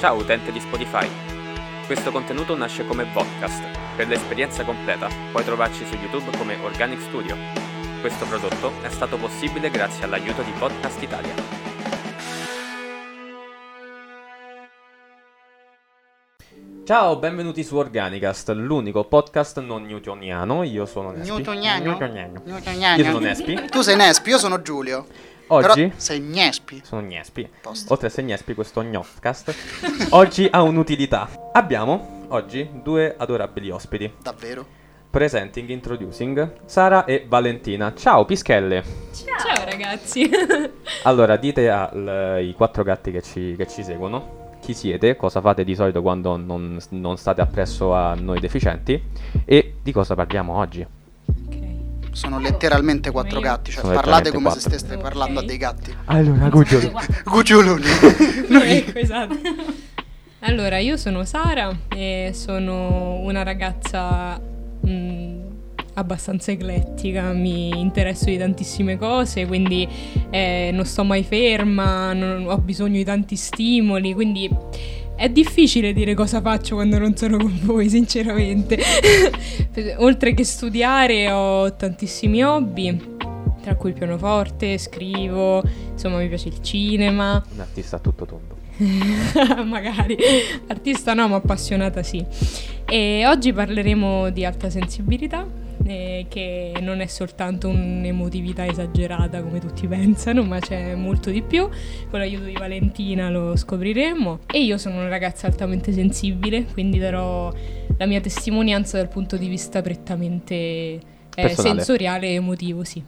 [0.00, 1.06] Ciao utente di Spotify.
[1.84, 3.62] Questo contenuto nasce come podcast.
[3.96, 7.36] Per l'esperienza completa puoi trovarci su YouTube come Organic Studio.
[8.00, 11.34] Questo prodotto è stato possibile grazie all'aiuto di Podcast Italia.
[16.86, 20.62] Ciao, benvenuti su Organicast, l'unico podcast non newtoniano.
[20.62, 21.30] Io sono Nespi.
[21.30, 21.84] Newtoniano?
[21.84, 22.42] Newtoniano.
[22.42, 22.96] Newtoniano.
[22.96, 23.66] Io sono Nespi.
[23.68, 25.06] Tu sei Nespi, io sono Giulio.
[25.52, 26.80] Oggi Però sei Gnespi.
[26.84, 27.48] sono Gnespi.
[27.60, 27.92] Posto.
[27.92, 29.54] Oltre a essere Gnespi, questo Gnofcast
[30.10, 31.28] oggi ha un'utilità.
[31.52, 34.12] Abbiamo oggi due adorabili ospiti.
[34.22, 34.64] Davvero?
[35.10, 37.92] Presenting, introducing Sara e Valentina.
[37.94, 38.84] Ciao pischelle.
[39.12, 40.30] Ciao ragazzi.
[41.02, 45.74] Allora, dite ai quattro gatti che ci, che ci seguono chi siete, cosa fate di
[45.74, 49.02] solito quando non, non state appresso a noi deficienti
[49.44, 50.86] e di cosa parliamo oggi.
[52.12, 54.78] Sono letteralmente quattro gatti, cioè Sono parlate come se quattro.
[54.78, 55.94] steste parlando a dei gatti.
[56.06, 56.92] Allora, Gugiolo.
[57.24, 57.84] Gugioloni.
[58.50, 59.38] Ecco, esatto.
[60.40, 64.40] Allora, io sono Sara e sono una ragazza
[64.80, 65.34] mh,
[65.94, 69.86] abbastanza eclettica, mi interesso di tantissime cose, quindi
[70.30, 74.48] eh, non sto mai ferma, non- ho bisogno di tanti stimoli, quindi
[75.20, 78.78] è difficile dire cosa faccio quando non sono con voi, sinceramente.
[79.98, 82.98] Oltre che studiare ho tantissimi hobby,
[83.60, 87.44] tra cui il pianoforte, scrivo, insomma mi piace il cinema.
[87.52, 88.56] Un artista a tutto tondo.
[89.62, 90.16] Magari
[90.68, 92.24] artista no, ma appassionata sì.
[92.86, 95.46] E oggi parleremo di alta sensibilità,
[95.90, 101.68] eh, che non è soltanto un'emotività esagerata come tutti pensano, ma c'è molto di più.
[102.08, 104.40] Con l'aiuto di Valentina lo scopriremo.
[104.46, 107.52] E io sono una ragazza altamente sensibile, quindi darò
[107.98, 110.44] la mia testimonianza dal punto di vista prettamente
[111.34, 113.02] eh, sensoriale e emotivo, sì.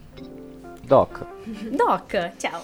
[0.85, 1.25] Doc.
[1.71, 2.61] Doc, ciao.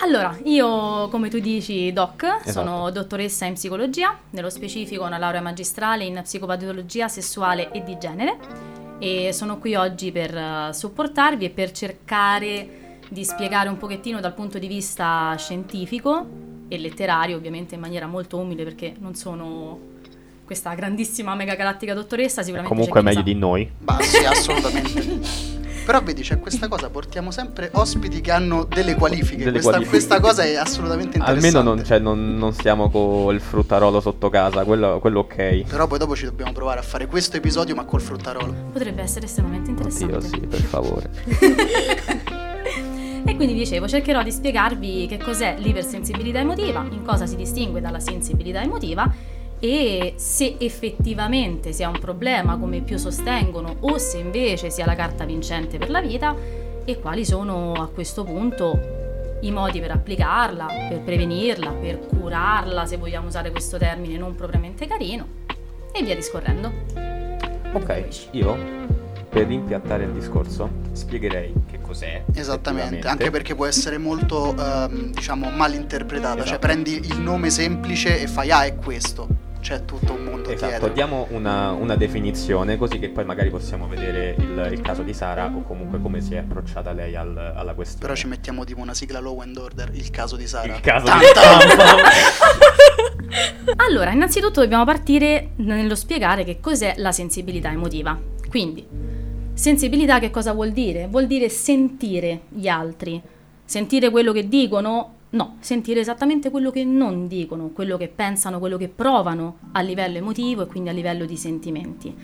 [0.00, 2.50] Allora, io come tu dici Doc, Esatto.
[2.50, 8.77] sono dottoressa in psicologia, nello specifico una laurea magistrale in psicopatologia sessuale e di genere
[8.98, 14.34] e sono qui oggi per eh, supportarvi e per cercare di spiegare un pochettino dal
[14.34, 16.26] punto di vista scientifico
[16.68, 19.96] e letterario, ovviamente in maniera molto umile perché non sono
[20.44, 23.24] questa grandissima mega galattica dottoressa, sicuramente Comunque è meglio sa.
[23.24, 23.70] di noi.
[23.78, 25.56] Bah, sì, assolutamente.
[25.88, 29.38] Però vedi, c'è questa cosa, portiamo sempre ospiti che hanno delle qualifiche.
[29.38, 29.96] Delle questa, qualifiche.
[29.96, 31.46] questa cosa è assolutamente interessante.
[31.46, 35.62] Almeno non, cioè, non, non stiamo col fruttarolo sotto casa, quello, quello ok.
[35.66, 38.54] Però poi dopo ci dobbiamo provare a fare questo episodio ma col fruttarolo.
[38.70, 40.16] Potrebbe essere estremamente interessante.
[40.16, 41.10] Oddio, sì, per favore.
[43.24, 48.00] E quindi dicevo, cercherò di spiegarvi che cos'è l'ipersensibilità emotiva, in cosa si distingue dalla
[48.00, 49.12] sensibilità emotiva
[49.60, 55.24] e se effettivamente sia un problema come più sostengono o se invece sia la carta
[55.24, 56.34] vincente per la vita
[56.84, 59.06] e quali sono a questo punto
[59.40, 64.86] i modi per applicarla, per prevenirla, per curarla, se vogliamo usare questo termine non propriamente
[64.86, 65.26] carino,
[65.92, 66.72] e via discorrendo.
[67.72, 68.56] Ok, io
[69.28, 72.24] per rimpiattare il discorso spiegherei che cos'è.
[72.34, 76.36] Esattamente, anche perché può essere molto, ehm, diciamo, mal interpretata.
[76.36, 76.58] Cioè, Esatto.
[76.58, 79.46] prendi il nome semplice e fai, ah, è questo.
[79.60, 80.88] C'è tutto un mondo Esatto, dietro.
[80.90, 85.50] diamo una, una definizione così che poi magari possiamo vedere il, il caso di Sara
[85.54, 88.02] o comunque come si è approcciata lei al- alla questione.
[88.02, 90.74] Però ci mettiamo tipo una sigla Law and Order, il caso di Sara.
[90.74, 91.68] Il caso Tan di tan.
[93.76, 98.18] Allora, innanzitutto dobbiamo partire nello spiegare che cos'è la sensibilità emotiva.
[98.48, 98.86] Quindi,
[99.52, 101.06] sensibilità che cosa vuol dire?
[101.08, 103.20] Vuol dire sentire gli altri.
[103.64, 105.14] Sentire quello che dicono?
[105.30, 110.16] No, sentire esattamente quello che non dicono, quello che pensano, quello che provano a livello
[110.16, 112.14] emotivo e quindi a livello di sentimenti.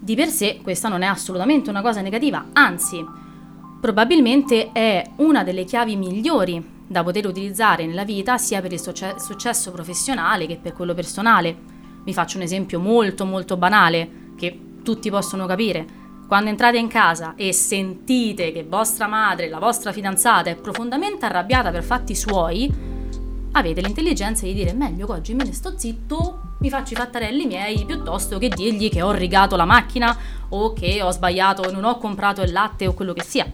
[0.00, 3.02] Di per sé questa non è assolutamente una cosa negativa, anzi,
[3.80, 9.18] probabilmente è una delle chiavi migliori da poter utilizzare nella vita sia per il succe-
[9.18, 11.56] successo professionale che per quello personale.
[12.04, 15.97] Vi faccio un esempio molto molto banale che tutti possono capire.
[16.28, 21.70] Quando entrate in casa e sentite che vostra madre, la vostra fidanzata è profondamente arrabbiata
[21.70, 22.70] per fatti suoi,
[23.52, 27.46] avete l'intelligenza di dire meglio che oggi me ne sto zitto, mi faccio i fattarelli
[27.46, 30.14] miei piuttosto che dirgli che ho rigato la macchina
[30.50, 33.50] o che ho sbagliato, non ho comprato il latte o quello che sia.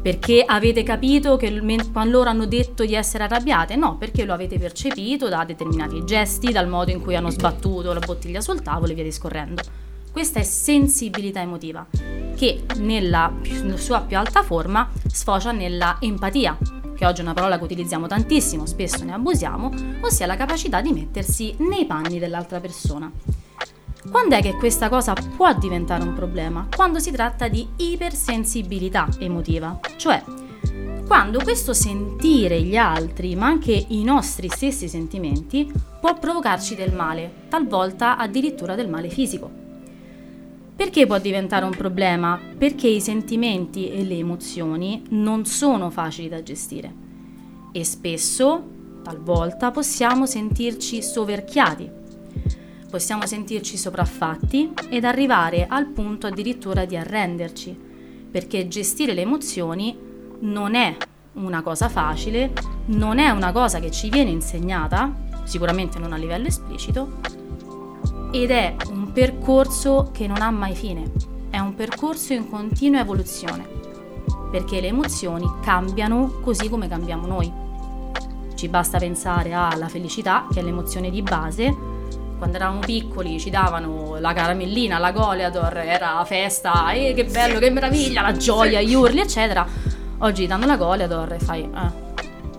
[0.00, 1.50] Perché avete capito che
[1.92, 3.76] quando loro hanno detto di essere arrabbiate?
[3.76, 8.00] No, perché lo avete percepito da determinati gesti, dal modo in cui hanno sbattuto la
[8.00, 9.62] bottiglia sul tavolo e via discorrendo.
[10.16, 11.86] Questa è sensibilità emotiva,
[12.36, 13.30] che nella
[13.74, 16.56] sua più alta forma sfocia nella empatia,
[16.96, 19.70] che oggi è una parola che utilizziamo tantissimo, spesso ne abusiamo,
[20.00, 23.12] ossia la capacità di mettersi nei panni dell'altra persona.
[24.10, 26.66] Quando è che questa cosa può diventare un problema?
[26.74, 30.24] Quando si tratta di ipersensibilità emotiva, cioè
[31.06, 35.70] quando questo sentire gli altri, ma anche i nostri stessi sentimenti,
[36.00, 39.64] può provocarci del male, talvolta addirittura del male fisico.
[40.76, 42.38] Perché può diventare un problema?
[42.58, 46.92] Perché i sentimenti e le emozioni non sono facili da gestire.
[47.72, 48.62] E spesso,
[49.02, 51.90] talvolta, possiamo sentirci soverchiati,
[52.90, 57.74] possiamo sentirci sopraffatti ed arrivare al punto addirittura di arrenderci,
[58.30, 59.96] perché gestire le emozioni
[60.40, 60.94] non è
[61.34, 62.52] una cosa facile,
[62.86, 65.10] non è una cosa che ci viene insegnata,
[65.44, 67.20] sicuramente non a livello esplicito,
[68.30, 71.10] ed è un percorso che non ha mai fine,
[71.48, 73.66] è un percorso in continua evoluzione,
[74.50, 77.50] perché le emozioni cambiano così come cambiamo noi.
[78.54, 81.74] Ci basta pensare alla felicità, che è l'emozione di base,
[82.36, 87.70] quando eravamo piccoli ci davano la caramellina, la Goleador, era festa, eh, che bello, che
[87.70, 89.66] meraviglia, la gioia, gli urli, eccetera.
[90.18, 91.62] Oggi danno la Goleador e fai...
[91.62, 92.05] Eh.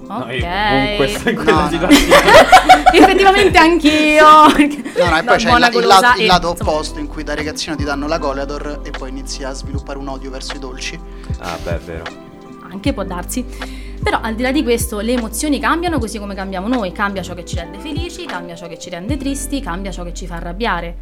[0.07, 0.41] Ok.
[0.41, 2.15] No, comunque in quella no, situazione.
[2.93, 4.25] Effettivamente anch'io.
[4.97, 7.75] No, no, e poi c'è il, il, lato, il lato opposto in cui da ragazzino
[7.75, 10.99] ti danno la Goleador e poi inizi a sviluppare un odio verso i dolci.
[11.37, 12.03] Ah, beh, è vero.
[12.71, 13.45] Anche può darsi.
[14.01, 17.35] Però al di là di questo le emozioni cambiano così come cambiamo noi, cambia ciò
[17.35, 20.35] che ci rende felici, cambia ciò che ci rende tristi, cambia ciò che ci fa
[20.35, 20.95] arrabbiare.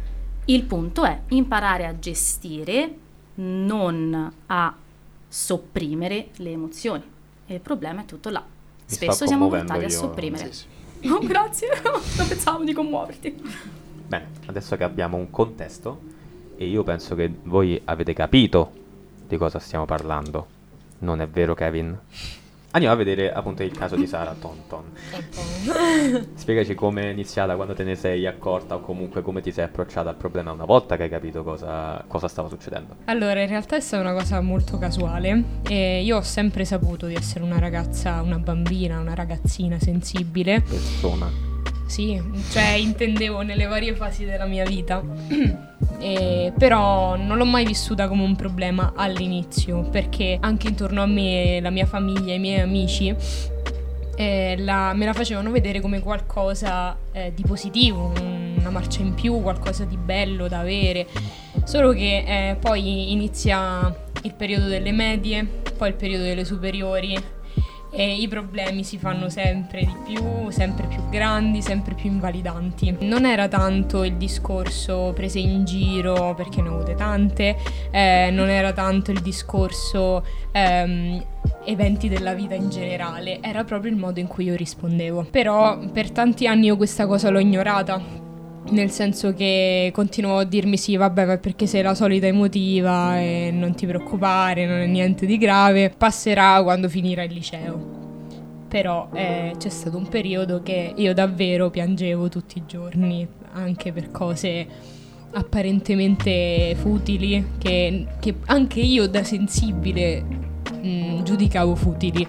[0.46, 2.94] Il punto è imparare a gestire,
[3.36, 4.74] non a
[5.28, 7.02] sopprimere le emozioni.
[7.46, 8.44] E il problema è tutto là.
[8.86, 9.86] Spesso siamo portati io.
[9.86, 10.52] a sopprimere.
[10.52, 10.74] Sì, sì.
[11.08, 13.40] Oh, grazie, non pensavo di commuoverti.
[14.08, 16.00] Bene, adesso che abbiamo un contesto
[16.56, 18.72] e io penso che voi avete capito
[19.28, 20.46] di cosa stiamo parlando.
[21.00, 21.96] Non è vero, Kevin?
[22.76, 24.92] Andiamo a vedere appunto il caso di Sara Tonton.
[26.34, 30.10] Spiegaci come è iniziata, quando te ne sei accorta o comunque come ti sei approcciata
[30.10, 32.96] al problema una volta che hai capito cosa, cosa stava succedendo.
[33.06, 37.14] Allora, in realtà è stata una cosa molto casuale e io ho sempre saputo di
[37.14, 40.60] essere una ragazza, una bambina, una ragazzina sensibile.
[40.60, 41.55] Persona.
[41.86, 45.02] Sì, cioè intendevo nelle varie fasi della mia vita.
[45.98, 51.58] E, però non l'ho mai vissuta come un problema all'inizio, perché anche intorno a me,
[51.60, 53.14] la mia famiglia, i miei amici
[54.16, 59.40] eh, la, me la facevano vedere come qualcosa eh, di positivo, una marcia in più,
[59.40, 61.06] qualcosa di bello da avere.
[61.64, 65.46] Solo che eh, poi inizia il periodo delle medie,
[65.76, 67.16] poi il periodo delle superiori
[67.96, 72.94] e i problemi si fanno sempre di più, sempre più grandi, sempre più invalidanti.
[73.00, 77.56] Non era tanto il discorso prese in giro perché ne ho avute tante,
[77.90, 80.22] eh, non era tanto il discorso
[80.52, 81.24] ehm,
[81.64, 85.28] eventi della vita in generale, era proprio il modo in cui io rispondevo.
[85.30, 88.24] Però per tanti anni io questa cosa l'ho ignorata
[88.70, 93.50] nel senso che continuavo a dirmi sì, vabbè, ma perché sei la solita emotiva e
[93.52, 97.94] non ti preoccupare, non è niente di grave, passerà quando finirà il liceo.
[98.68, 104.10] Però eh, c'è stato un periodo che io davvero piangevo tutti i giorni, anche per
[104.10, 104.66] cose
[105.32, 112.26] apparentemente futili, che, che anche io da sensibile mh, mm, giudicavo futili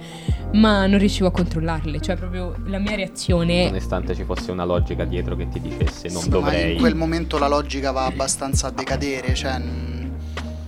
[0.53, 3.65] ma non riuscivo a controllarle, cioè proprio la mia reazione...
[3.65, 6.63] Nonostante ci fosse una logica dietro che ti dicesse non sì, dovrei...
[6.63, 9.61] Ma in quel momento la logica va abbastanza a decadere, cioè...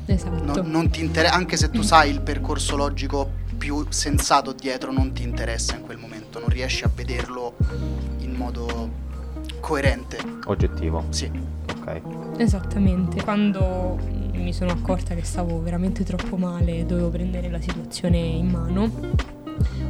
[0.06, 0.44] Esatto.
[0.44, 5.12] Non, non ti interessa, anche se tu sai il percorso logico più sensato dietro, non
[5.12, 7.56] ti interessa in quel momento, non riesci a vederlo
[8.20, 8.90] in modo
[9.60, 10.18] coerente.
[10.46, 11.06] Oggettivo.
[11.10, 11.30] Sì.
[11.80, 12.02] Ok.
[12.38, 13.22] Esattamente.
[13.22, 14.00] Quando
[14.34, 18.92] mi sono accorta che stavo veramente troppo male e dovevo prendere la situazione in mano,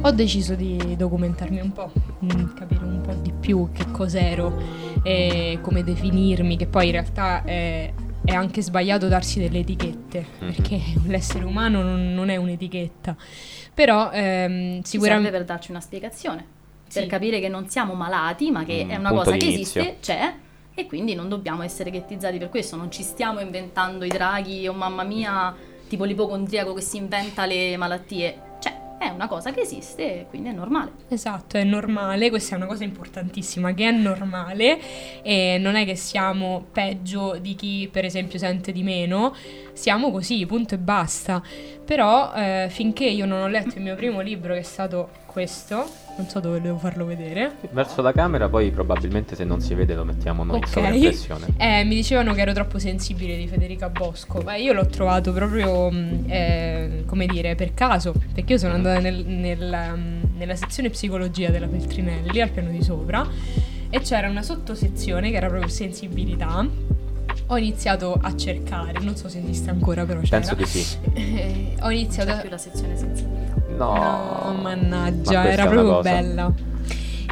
[0.02, 1.92] ho deciso di documentarmi un po',
[2.24, 4.56] mm, capire un po' di più che cos'ero
[5.02, 7.92] e come definirmi, che poi in realtà è,
[8.24, 10.52] è anche sbagliato darsi delle etichette, mm-hmm.
[10.52, 13.16] perché l'essere umano non, non, è un'etichetta.
[13.74, 15.30] Però ehm, sicuramente...
[15.30, 16.44] serve per darci una spiegazione,
[16.86, 17.00] sì.
[17.00, 20.34] per capire che non siamo malati, ma che Mm, è una cosa che esiste, c'è,
[20.74, 24.72] e quindi non dobbiamo essere ghettizzati per questo, non ci stiamo inventando i draghi o
[24.72, 25.54] mamma mia,
[25.88, 28.48] tipo l'ipocondriaco che si inventa le malattie.
[29.00, 30.92] È una cosa che esiste e quindi è normale.
[31.08, 34.78] Esatto, è normale, questa è una cosa importantissima, che è normale
[35.22, 39.34] e non è che siamo peggio di chi per esempio sente di meno,
[39.80, 41.42] siamo così, punto e basta.
[41.84, 45.88] Però eh, finché io non ho letto il mio primo libro che è stato questo,
[46.16, 49.94] non so dove devo farlo vedere, Verso la camera, poi probabilmente se non si vede
[49.94, 50.68] lo mettiamo noi in Ok.
[50.68, 51.46] sovraimpressione.
[51.56, 55.90] Eh, mi dicevano che ero troppo sensibile di Federica Bosco, ma io l'ho trovato proprio,
[55.90, 59.58] mh, eh, come dire, per caso, perché io sono andata nel- nel,
[59.96, 63.26] mh, nella sezione psicologia della Feltrinelli, al piano di sopra,
[63.88, 66.66] e c'era una sottosezione che era proprio sensibilità.
[67.52, 70.38] Ho iniziato a cercare, non so se esiste ancora, però c'era.
[70.38, 70.96] Penso di sì.
[71.14, 73.54] Eh, ho iniziato C'è più la sezione sensibilità.
[73.76, 76.52] No, mannaggia, Ma era proprio bella.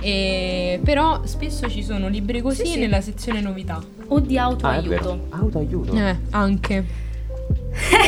[0.02, 2.78] E- però spesso ci sono libri così Sì, sì.
[2.80, 3.80] nella sezione novità.
[4.08, 4.88] O di Ah, autoaiuto.
[4.88, 5.26] vero.
[5.30, 5.92] Autoaiuto.
[5.94, 6.84] Eh, anche.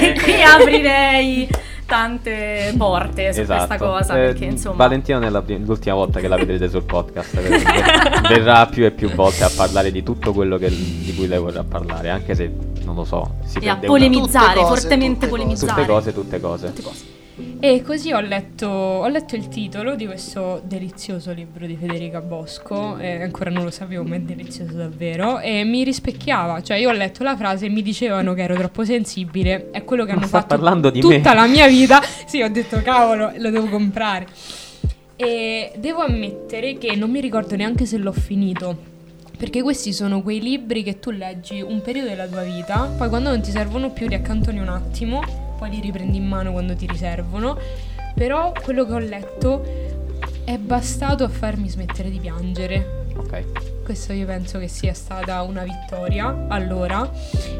[0.00, 1.48] E qui aprirei
[1.90, 3.66] tante porte su Esatto.
[3.66, 4.76] questa cosa, Eh, perché insomma...
[4.76, 7.40] Valentina non è la prim- l'ultima volta che la vedrete sul podcast.
[7.40, 11.40] ver- Verrà più e più volte a parlare di tutto quello che- di cui lei
[11.40, 12.50] vorrà parlare, anche se
[12.84, 13.34] non lo so.
[13.44, 15.30] Si e a polemizzare, cose, fortemente tutte cose.
[15.30, 15.72] polemizzare.
[15.72, 16.66] Tutte cose, tutte cose.
[16.68, 17.04] Tutte cose.
[17.60, 22.96] E così ho letto, ho letto il titolo di questo delizioso libro di Federica Bosco,
[22.98, 26.92] e ancora non lo sapevo, ma è delizioso davvero, e mi rispecchiava, cioè io ho
[26.92, 30.26] letto la frase e mi dicevano che ero troppo sensibile, è quello che Ma hanno
[30.26, 31.34] fatto tutta me.
[31.34, 32.00] la mia vita.
[32.26, 34.26] Sì, ho detto cavolo, lo devo comprare.
[35.16, 38.88] E devo ammettere che non mi ricordo neanche se l'ho finito.
[39.36, 43.30] Perché questi sono quei libri che tu leggi un periodo della tua vita, poi quando
[43.30, 46.86] non ti servono più li accantoni un attimo, poi li riprendi in mano quando ti
[46.86, 47.58] riservono.
[48.14, 49.62] Però quello che ho letto
[50.44, 53.04] è bastato a farmi smettere di piangere.
[53.14, 53.82] Ok.
[53.84, 57.08] Questo io penso che sia stata una vittoria allora.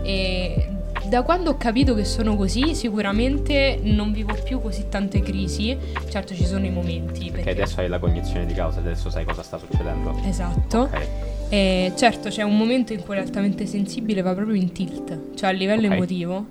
[0.02, 0.68] E
[1.08, 5.76] da quando ho capito che sono così, sicuramente non vivo più così tante crisi.
[6.08, 7.30] Certo, ci sono i momenti.
[7.30, 10.18] Perché Perché adesso hai la cognizione di causa, adesso sai cosa sta succedendo.
[10.24, 10.78] Esatto.
[10.80, 11.06] Ok.
[11.50, 15.52] E certo, c'è un momento in cui l'altamente sensibile va proprio in tilt, cioè a
[15.52, 15.92] livello Ok.
[15.92, 16.46] emotivo.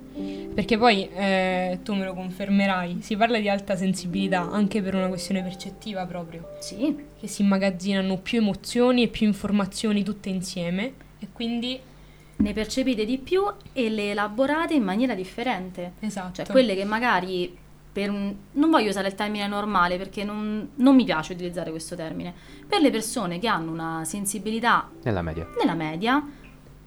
[0.52, 5.08] Perché poi eh, tu me lo confermerai, si parla di alta sensibilità anche per una
[5.08, 11.28] questione percettiva proprio, Sì, che si immagazzinano più emozioni e più informazioni tutte insieme e
[11.32, 11.78] quindi
[12.36, 13.42] ne percepite di più
[13.72, 15.92] e le elaborate in maniera differente.
[16.00, 16.42] esatto.
[16.42, 17.56] Cioè quelle che magari
[17.92, 18.34] per un...
[18.52, 22.32] non voglio usare il termine normale perché non, non mi piace utilizzare questo termine.
[22.66, 25.46] Per le persone che hanno una sensibilità Nella media.
[25.58, 26.24] nella media,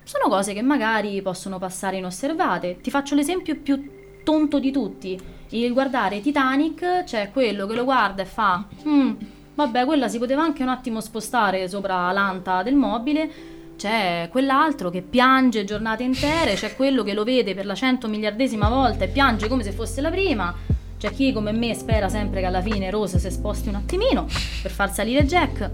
[0.03, 2.79] sono cose che magari possono passare inosservate.
[2.81, 3.89] Ti faccio l'esempio più
[4.23, 5.19] tonto di tutti.
[5.49, 8.65] Il guardare Titanic, c'è quello che lo guarda e fa...
[8.87, 9.11] "Mm,
[9.55, 13.51] vabbè, quella si poteva anche un attimo spostare sopra l'anta del mobile.
[13.75, 18.69] C'è quell'altro che piange giornate intere, c'è quello che lo vede per la cento miliardesima
[18.69, 20.53] volta e piange come se fosse la prima.
[20.97, 24.25] C'è chi come me spera sempre che alla fine Rose si sposti un attimino
[24.61, 25.69] per far salire Jack.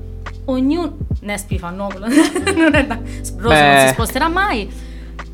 [0.51, 0.97] Ognuno...
[1.21, 2.95] Nespi fa no, non è da...
[2.95, 3.83] Rose non Beh.
[3.87, 4.87] si sposterà mai.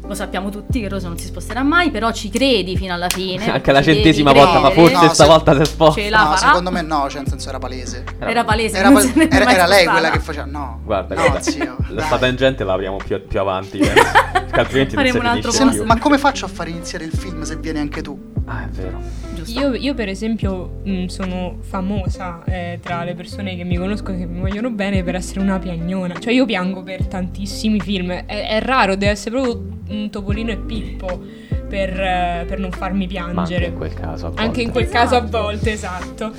[0.08, 3.52] Lo sappiamo tutti che Rose non si sposterà mai, però ci credi fino alla fine.
[3.52, 6.10] Anche la centesima volta, ma forse No, stavolta si Ce sposta.
[6.10, 6.38] la no, farà.
[6.38, 8.04] secondo me no, cioè nel senso era palese.
[8.20, 8.78] Era palese.
[8.78, 10.46] Era, non pal- se era- era lei quella che faceva.
[10.46, 11.76] No, Guarda, no, guarda, zio.
[11.90, 12.06] la dai.
[12.06, 13.80] sta tangente la apriamo più, più avanti.
[13.80, 13.92] eh.
[14.52, 15.84] Altrimenti non Faremo si un altro Se più.
[15.86, 18.34] ma come faccio a far iniziare il film se vieni anche tu?
[18.48, 19.00] Ah, è vero.
[19.34, 19.60] Giusto.
[19.60, 24.26] Io, io, per esempio mh, sono famosa eh, tra le persone che mi conoscono che
[24.26, 26.18] mi vogliono bene per essere una piagnona.
[26.20, 28.12] Cioè io piango per tantissimi film.
[28.12, 31.22] È, è raro, deve essere proprio un Topolino e Pippo
[31.68, 33.66] per, eh, per non farmi Ma anche piangere.
[33.68, 34.28] in quel caso.
[34.28, 34.72] a Anche in volte.
[34.72, 35.42] quel caso a Esatto.
[35.42, 36.32] volte, esatto.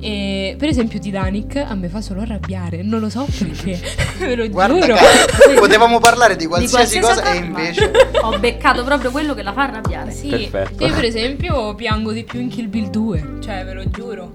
[0.00, 3.80] E, per esempio Titanic a me fa solo arrabbiare, non lo so perché,
[4.20, 4.94] ve lo Guarda giuro.
[4.94, 7.90] caso, potevamo parlare di Di qualsiasi, cosa e invece...
[8.22, 10.10] Ho beccato proprio quello che la fa arrabbiare.
[10.12, 10.86] Sì, Perfetto.
[10.86, 14.32] io per esempio piango di più in Kill Bill 2, cioè ve lo giuro.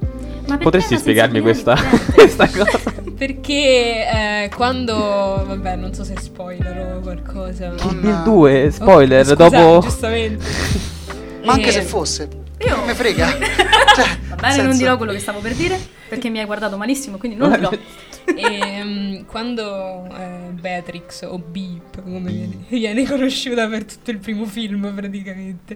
[0.48, 1.77] Ma Potresti spiegarmi questa,
[2.13, 2.79] questa cosa?
[3.17, 3.53] Perché
[4.43, 4.93] eh, quando.
[4.93, 7.74] Vabbè, non so se spoiler o qualcosa.
[7.79, 9.79] Non- Bill 2, spoiler, Oh, scusate, dopo...
[9.88, 10.46] giustamente.
[11.46, 12.27] Ma anche Eh, se fosse.
[12.67, 13.27] Io- Non mi frega.
[13.27, 16.77] Cioè, Va bene, senso- non dirò quello che stavo per dire perché mi hai guardato
[16.77, 17.70] malissimo, quindi non dirò.
[18.36, 24.91] ehm, quando eh, Beatrix o Beep, come viene, viene conosciuta per tutto il primo film
[24.93, 25.75] praticamente,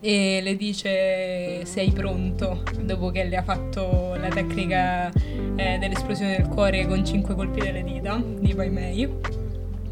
[0.00, 5.12] e le dice sei pronto dopo che le ha fatto la tecnica
[5.54, 9.08] eh, dell'esplosione del cuore con cinque colpi delle dita di Pai Mei.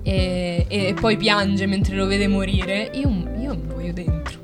[0.03, 2.91] E, e poi piange mentre lo vede morire.
[2.95, 3.09] Io,
[3.39, 4.40] io mi voglio dentro.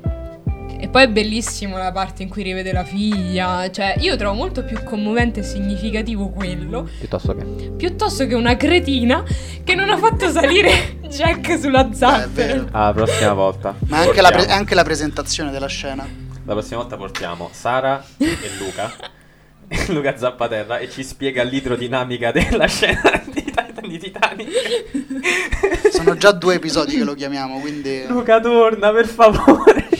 [0.79, 3.69] E poi è bellissimo la parte in cui rivede la figlia.
[3.71, 7.43] Cioè, io trovo molto più commovente e significativo quello Piuttosto che...
[7.75, 9.23] piuttosto che una cretina
[9.63, 12.27] che non ha fatto salire Jack sulla Eh, è zattera.
[12.53, 12.67] vero.
[12.71, 13.75] Ah, la prossima volta.
[13.87, 16.07] Ma anche la, pre- anche la presentazione della scena.
[16.45, 18.91] La prossima volta portiamo Sara e Luca.
[19.89, 23.21] Luca Zappaterra e ci spiega l'idrodinamica della scena
[23.87, 25.89] di, Titan- di Titanic.
[25.91, 28.03] Sono già due episodi che lo chiamiamo, quindi...
[28.07, 29.87] Luca torna, per favore.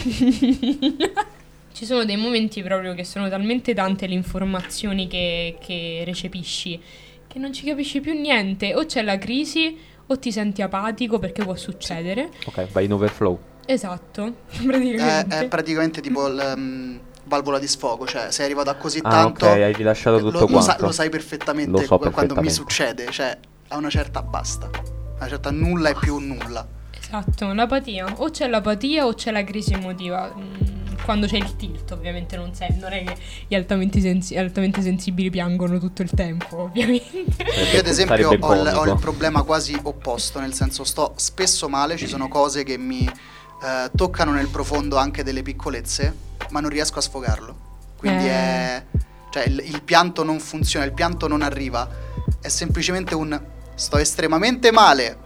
[1.74, 6.82] Ci sono dei momenti proprio che sono talmente tante le informazioni che, che recepisci
[7.28, 8.74] che non ci capisci più niente.
[8.74, 9.78] O c'è la crisi
[10.08, 12.30] o ti senti apatico perché può succedere.
[12.46, 13.40] Ok, vai in overflow.
[13.66, 15.40] Esatto, È, praticamente.
[15.40, 19.46] è praticamente tipo il, um, valvola di sfogo, cioè sei arrivato a così Ah, tanto...
[19.46, 20.86] ok, hai rilasciato lo, tutto lo sa- quanto.
[20.86, 22.54] lo sai perfettamente Lo so qu- quando mi perfettamente.
[22.54, 23.38] succede, cioè
[23.70, 24.66] a una certa basta.
[24.68, 26.68] A una certa nulla è più nulla.
[27.00, 28.06] Esatto, l'apatia.
[28.18, 30.34] O c'è l'apatia o c'è la crisi emotiva.
[30.36, 33.16] Mm, quando c'è il tilt, ovviamente non, sei, non è che
[33.48, 37.42] gli altamente, sensi- altamente sensibili piangono tutto il tempo, ovviamente.
[37.74, 41.96] Io ad esempio ho il, ho il problema quasi opposto, nel senso sto spesso male,
[41.96, 46.14] ci sono cose che mi eh, toccano nel profondo anche delle piccolezze,
[46.50, 47.56] ma non riesco a sfogarlo.
[47.98, 48.30] Quindi Eh.
[48.30, 48.84] è...
[49.30, 51.88] cioè il, il pianto non funziona, il pianto non arriva,
[52.42, 53.40] è semplicemente un
[53.78, 55.18] sto estremamente male.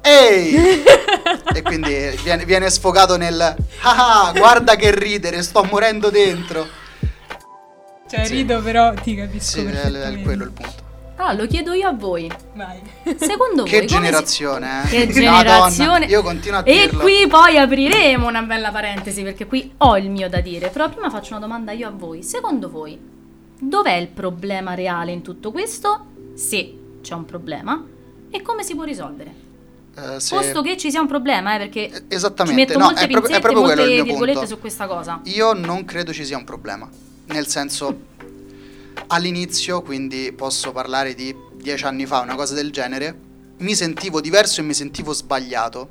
[0.00, 0.54] Ehi!
[1.54, 1.92] e quindi
[2.22, 6.66] viene, viene sfogato nel ah guarda che ridere, sto morendo dentro.
[8.08, 8.32] Cioè, Sì.
[8.32, 10.88] rido, però ti capisco Sì, è, quello il punto.
[11.16, 12.28] Ah, lo chiedo io a voi.
[12.54, 12.80] Vai.
[13.18, 14.88] Secondo voi Che si- generazione, eh?
[14.88, 16.06] Che Madonna, generazione.
[16.06, 17.00] io continuo a E dirlo.
[17.00, 20.70] qui poi apriremo una bella parentesi perché qui ho il mio da dire.
[20.70, 22.22] Però prima faccio una domanda io a voi.
[22.22, 22.98] Secondo voi,
[23.60, 26.06] dov'è il problema reale in tutto questo?
[26.34, 27.84] Se c'è un problema
[28.30, 29.48] e come si può risolvere?
[29.96, 32.84] Eh, se- Posto che ci sia un problema, eh, perché Eh, ci Esattamente, metto no,
[32.86, 34.54] molte è, proprio- pinzette, è proprio quello molte il mio virgolette punto.
[34.54, 35.20] su questa cosa.
[35.24, 36.88] Io non credo ci sia un problema.
[37.26, 37.98] Nel senso,
[39.08, 43.18] all'inizio, quindi posso parlare di dieci anni fa, una cosa del genere,
[43.58, 45.88] mi sentivo diverso e mi sentivo sbagliato.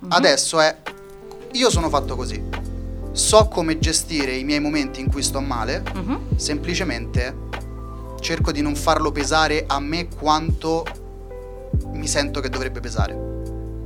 [0.00, 0.12] Mhm.
[0.12, 0.76] Adesso è,
[1.52, 2.42] io sono fatto così.
[3.12, 6.36] So come gestire i miei momenti in cui sto male, Mhm.
[6.36, 7.34] semplicemente
[8.26, 10.84] cerco di non farlo pesare a me quanto
[11.92, 13.14] mi sento che dovrebbe pesare.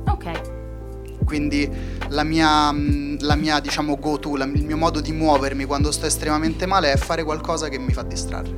[0.07, 0.41] Ok.
[1.23, 1.69] Quindi
[2.07, 6.07] la mia, mh, la mia diciamo, go-to, la- il mio modo di muovermi quando sto
[6.07, 8.49] estremamente male è fare qualcosa che mi fa distrarre.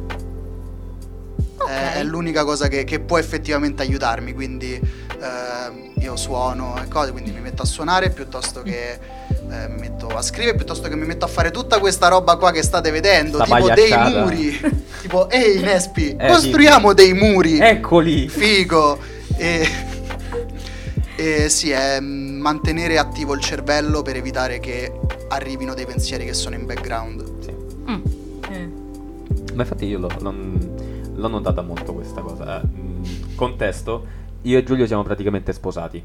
[1.58, 1.70] Ok.
[1.70, 7.12] È, è l'unica cosa che, che può effettivamente aiutarmi, quindi eh, io suono e cose,
[7.12, 8.98] quindi mi metto a suonare piuttosto che
[9.50, 12.52] eh, mi metto a scrivere, piuttosto che mi metto a fare tutta questa roba qua
[12.52, 14.60] che state vedendo, Sta tipo dei muri.
[15.02, 17.60] tipo, ehi Nespi, Eh, costruiamo dei muri.
[17.60, 18.28] Eccoli!
[18.28, 18.98] Figo.
[19.38, 19.68] E,
[21.16, 24.92] e sì, è mantenere attivo il cervello per evitare che
[25.30, 27.24] arrivino dei pensieri che sono in background.
[27.42, 27.52] Sì.
[27.92, 28.02] Mm.
[28.52, 28.70] Eh.
[29.54, 32.62] Ma infatti io l'ho, non- l'ho notata molto questa cosa.
[32.62, 33.04] Eh, mm,
[33.36, 34.06] contesto,
[34.44, 36.04] io e Giulio siamo praticamente sposati.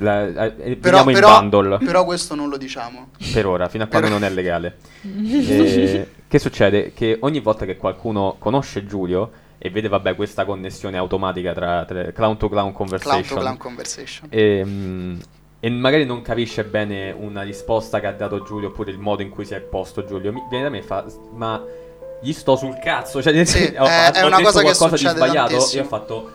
[0.00, 3.08] La, eh, eh, Però, in però, bundle però questo non lo diciamo.
[3.32, 4.76] per ora, fino a quando però- non è legale.
[5.08, 6.92] Eh, che succede?
[6.94, 12.12] Che ogni volta che qualcuno conosce Giulio e vede, vabbè, questa connessione automatica tra, tra
[12.12, 14.28] clown to clown Clown conversation to clown conversation.
[14.30, 15.18] e, mm,
[15.60, 19.28] e magari non capisce bene una risposta che ha dato Giulio oppure il modo in
[19.28, 21.62] cui si è posto Giulio, mi viene da me e fa, ma
[22.22, 24.96] gli sto sul cazzo, cioè Sì, ho, è- ho è una detto cosa che qualcosa
[24.96, 25.82] di sbagliato tantissimo.
[25.82, 26.30] e ho fatto,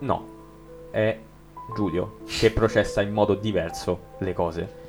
[0.00, 0.28] no,
[0.90, 1.18] è
[1.74, 4.82] Giulio che processa in modo diverso le cose.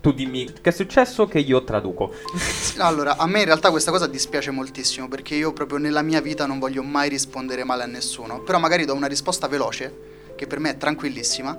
[0.00, 2.12] Tu dimmi che è successo che io traduco.
[2.78, 6.46] Allora, a me in realtà questa cosa dispiace moltissimo perché io proprio nella mia vita
[6.46, 8.40] non voglio mai rispondere male a nessuno.
[8.40, 9.92] Però magari do una risposta veloce,
[10.36, 11.58] che per me è tranquillissima,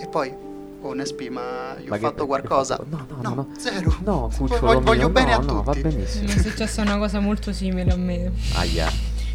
[0.00, 0.32] e poi,
[0.80, 2.76] oh Nespi, ma io Ma ho fatto qualcosa?
[2.76, 3.48] che- no, no, no, no.
[3.58, 3.96] zero.
[4.04, 5.88] No, Voglio- cucciolo voglio mio, bene no, a no, va tutti.
[5.88, 6.24] benissimo.
[6.26, 8.32] Mi è successa una cosa molto simile a me.
[8.54, 8.88] Aia.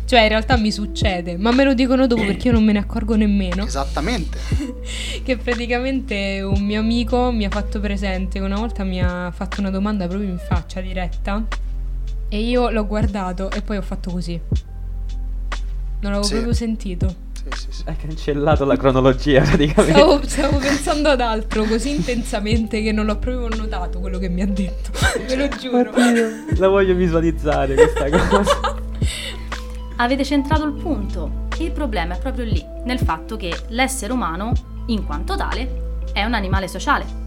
[0.06, 2.80] Cioè, in realtà mi succede, ma me lo dicono dopo perché io non me ne
[2.80, 3.66] accorgo nemmeno.
[3.66, 4.38] Esattamente.
[5.24, 9.62] Che praticamente un mio amico mi ha fatto presente che una volta mi ha fatto
[9.62, 11.42] una domanda proprio in faccia diretta
[12.28, 14.40] e io l'ho guardato e poi ho fatto così.
[16.02, 16.34] Non l'avevo Sì.
[16.34, 17.16] proprio sentito.
[17.34, 17.84] Sì, sì, sì.
[17.86, 19.94] Hai cancellato la cronologia praticamente.
[19.98, 24.42] Stavo, stavo pensando ad altro così intensamente che non l'ho proprio notato quello che mi
[24.42, 24.92] ha detto.
[25.26, 25.92] Ve lo giuro.
[26.58, 28.76] La voglio visualizzare questa cosa.
[29.98, 31.42] Avete centrato il punto.
[31.60, 34.52] Il problema è proprio lì, nel fatto che l'essere umano,
[34.88, 37.22] in quanto tale, è un animale sociale.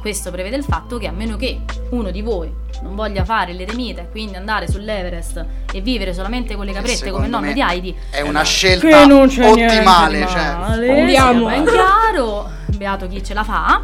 [0.00, 2.50] Questo prevede il fatto che a meno che uno di voi
[2.82, 7.26] non voglia fare l'eremita e quindi andare sull'Everest e vivere solamente con le caprette come
[7.26, 8.44] il nonno di Heidi, È una no.
[8.44, 10.26] scelta che non c'è niente ottimale.
[10.26, 11.46] Cioè, Andiamo.
[11.46, 13.82] ben chiaro, beato chi ce la fa.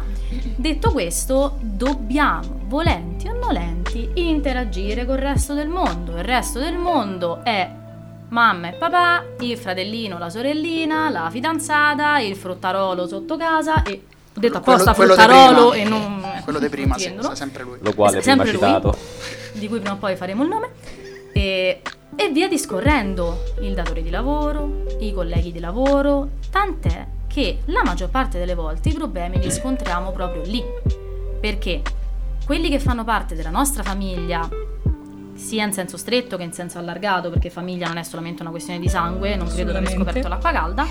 [0.55, 6.17] Detto questo, dobbiamo, volenti o nolenti, interagire col resto del mondo.
[6.17, 7.69] Il resto del mondo è
[8.29, 14.03] mamma e papà, il fratellino, la sorellina, la fidanzata, il fruttarolo sotto casa e
[14.35, 15.85] ho detto apposta quello fruttarolo prima.
[15.85, 17.77] e non quello di prima, sì, sempre lui.
[17.81, 18.61] L'uguale È prima sempre lui.
[18.61, 18.97] citato.
[19.53, 20.69] di cui prima o poi faremo il nome,
[21.33, 21.81] e,
[22.15, 28.09] e via discorrendo, il datore di lavoro, i colleghi di lavoro, tant'è che la maggior
[28.09, 30.63] parte delle volte i problemi li scontriamo proprio lì,
[31.39, 31.81] perché
[32.45, 34.47] quelli che fanno parte della nostra famiglia,
[35.37, 38.79] sia in senso stretto che in senso allargato, perché famiglia non è solamente una questione
[38.79, 40.85] di sangue, non credo di aver scoperto l'acqua calda,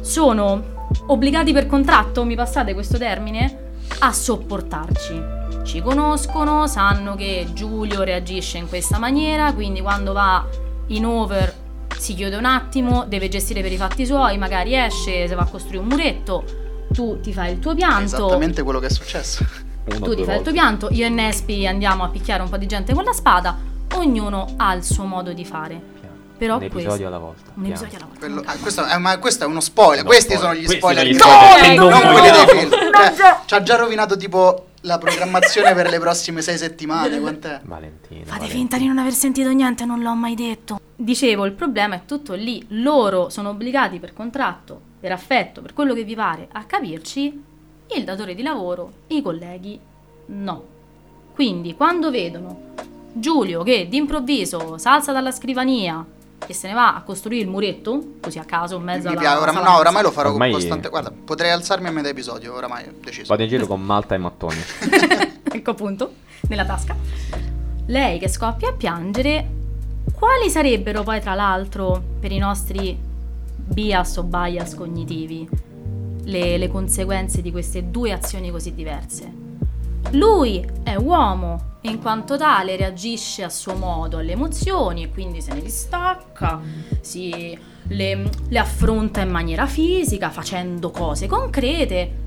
[0.00, 5.40] sono obbligati per contratto, mi passate questo termine, a sopportarci.
[5.64, 10.44] Ci conoscono, sanno che Giulio reagisce in questa maniera, quindi quando va
[10.88, 11.54] in over
[11.96, 15.46] si chiude un attimo, deve gestire per i fatti suoi, magari esce, se va a
[15.46, 16.44] costruire un muretto,
[16.92, 18.04] tu ti fai il tuo È pianto.
[18.04, 19.44] esattamente quello che è successo.
[19.84, 22.48] Uno, tu due ti fai il tuo pianto, io e Nespi andiamo a picchiare un
[22.48, 23.56] po' di gente con la spada,
[23.94, 25.90] ognuno ha il suo modo di fare.
[26.38, 27.50] Però un questo- episodio alla volta.
[27.54, 27.68] Un piano.
[27.68, 28.18] episodio alla volta.
[28.26, 30.02] Quello- ah, questo, è, ma questo è uno spoiler.
[30.02, 30.40] No, Questi spoiler.
[30.48, 31.02] sono gli Questi spoiler.
[31.02, 32.70] sono gli di- spoiler che non, non quelli dei film.
[33.16, 37.20] Cioè, ci ha già rovinato tipo la programmazione per le prossime sei settimane.
[37.20, 37.60] Quant'è?
[37.62, 38.20] Valentina.
[38.24, 38.48] Fate Valentina.
[38.58, 40.80] finta di non aver sentito niente, non l'ho mai detto.
[40.96, 42.64] Dicevo, il problema è tutto lì.
[42.70, 47.50] Loro sono obbligati per contratto, per affetto, per quello che vi pare, a capirci.
[47.94, 49.78] Il datore di lavoro, i colleghi,
[50.26, 50.64] no.
[51.34, 52.70] Quindi, quando vedono
[53.12, 56.04] Giulio che d'improvviso salza dalla scrivania
[56.46, 59.52] e se ne va a costruire il muretto, così a caso, in mezzo alla piace,
[59.60, 60.88] no, oramai lo farò Ormai- costante.
[60.88, 63.28] Guarda, potrei alzarmi a metà episodio, oramai ho deciso.
[63.28, 64.56] Vado in giro con Malta e mattoni.
[65.44, 66.12] ecco appunto,
[66.48, 66.96] nella tasca.
[67.86, 69.48] Lei che scoppia a piangere,
[70.12, 72.98] quali sarebbero poi tra l'altro per i nostri
[73.54, 75.48] bias o bias cognitivi
[76.24, 79.32] le, le conseguenze di queste due azioni così diverse?
[80.12, 85.40] Lui è uomo e in quanto tale reagisce a suo modo alle emozioni e quindi
[85.40, 86.60] se ne distacca,
[87.00, 87.58] si,
[87.88, 92.20] le, le affronta in maniera fisica facendo cose concrete.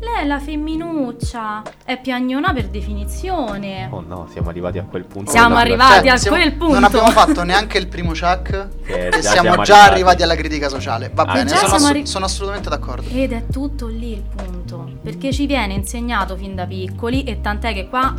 [0.00, 3.88] Lei è la femminuccia, è piagnona per definizione.
[3.90, 5.30] Oh no, siamo arrivati a quel punto.
[5.30, 6.74] Siamo della- arrivati Cioè, a siamo- quel punto.
[6.74, 9.90] Non abbiamo fatto neanche il primo check Che e siamo, siamo già arrivati.
[9.92, 11.10] arrivati alla critica sociale.
[11.12, 13.08] Va Ah, bene, già sono, siamo ass- arri- sono assolutamente d'accordo.
[13.10, 17.74] Ed è tutto lì il punto, perché ci viene insegnato fin da piccoli e tant'è
[17.74, 18.14] che qua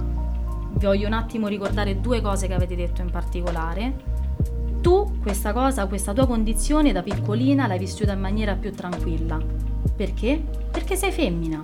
[0.73, 3.93] voglio un attimo ricordare due cose che avete detto in particolare.
[4.81, 9.37] Tu questa cosa, questa tua condizione da piccolina l'hai vissuta in maniera più tranquilla.
[9.95, 10.41] Perché?
[10.71, 11.63] Perché sei femmina.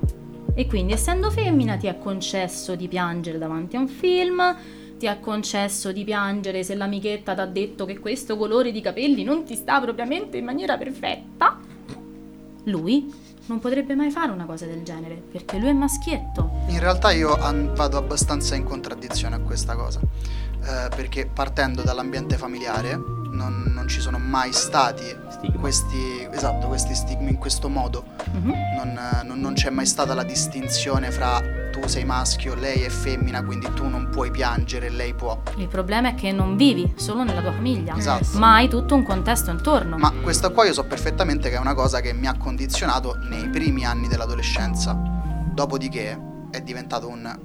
[0.53, 4.55] E quindi essendo femmina ti è concesso di piangere davanti a un film,
[4.97, 9.23] ti è concesso di piangere se l'amichetta ti ha detto che questo colore di capelli
[9.23, 11.59] non ti sta propriamente in maniera perfetta.
[12.63, 13.13] Lui
[13.47, 16.51] non potrebbe mai fare una cosa del genere, perché lui è maschietto.
[16.67, 17.35] In realtà io
[17.75, 22.97] vado abbastanza in contraddizione a questa cosa, eh, perché partendo dall'ambiente familiare
[23.35, 25.03] non, non ci sono mai stati
[25.59, 28.53] questi, esatto, questi stigmi in questo modo, Mhm.
[28.77, 33.43] non, non- non c'è mai stata la distinzione fra tu sei maschio, lei è femmina,
[33.43, 35.41] quindi tu non puoi piangere, lei può.
[35.57, 38.37] Il problema è che non vivi solo nella tua famiglia, Esatto.
[38.37, 39.97] ma hai tutto un contesto intorno.
[39.97, 43.49] Ma questa qua io so perfettamente che è una cosa che mi ha condizionato nei
[43.49, 44.97] primi anni dell'adolescenza.
[45.53, 46.17] Dopodiché
[46.49, 47.37] è diventato un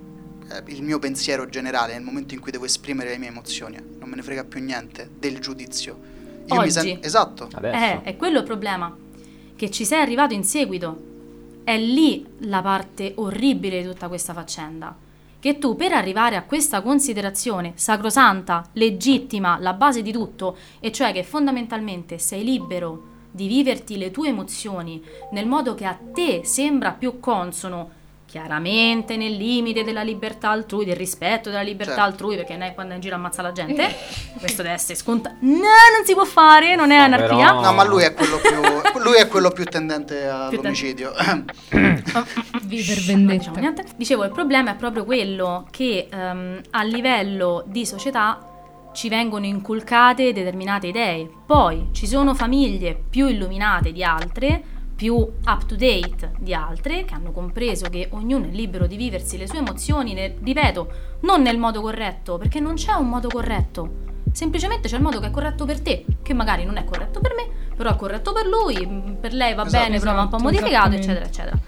[0.66, 3.76] il mio pensiero generale nel momento in cui devo esprimere le mie emozioni.
[3.98, 5.98] Non me ne frega più niente del giudizio.
[6.46, 6.70] Io mi Oggi.
[6.70, 7.48] sento esatto.
[7.52, 7.84] Adesso.
[7.84, 8.94] Eh, è quello il problema.
[9.54, 11.08] Che ci sei arrivato in seguito.
[11.62, 14.96] È lì la parte orribile di tutta questa faccenda.
[15.38, 21.12] Che tu per arrivare a questa considerazione sacrosanta, legittima, la base di tutto, e cioè
[21.12, 26.92] che fondamentalmente sei libero di viverti le tue emozioni nel modo che a te sembra
[26.92, 27.98] più consono,
[28.30, 32.06] chiaramente nel limite della libertà altrui, del rispetto della libertà Certo.
[32.08, 33.92] altrui, perché non è quando in giro ammazza la gente.
[34.38, 35.34] Questo deve essere scontato.
[35.40, 37.28] No, non si può fare, non è No, anarchia.
[37.48, 41.12] però- No, ma lui è quello più lui è quello più tendente all'omicidio.
[41.70, 43.36] Vi per Non vendetta.
[43.38, 43.84] diciamo niente.
[43.96, 48.44] Dicevo, il problema è proprio quello che ehm, a livello di società
[48.92, 51.28] ci vengono inculcate determinate idee.
[51.46, 54.62] Poi ci sono famiglie più illuminate di altre,
[55.00, 59.38] più up to date di altre, che hanno compreso che ognuno è libero di viversi
[59.38, 64.08] le sue emozioni, ne- ripeto, non nel modo corretto, perché non c'è un modo corretto.
[64.30, 67.32] Semplicemente c'è il modo che è corretto per te, che magari non è corretto per
[67.34, 69.84] me, però è corretto per lui, per lei va Esatto.
[69.84, 71.58] bene, però va un po' Esatto, modificato, eccetera, eccetera.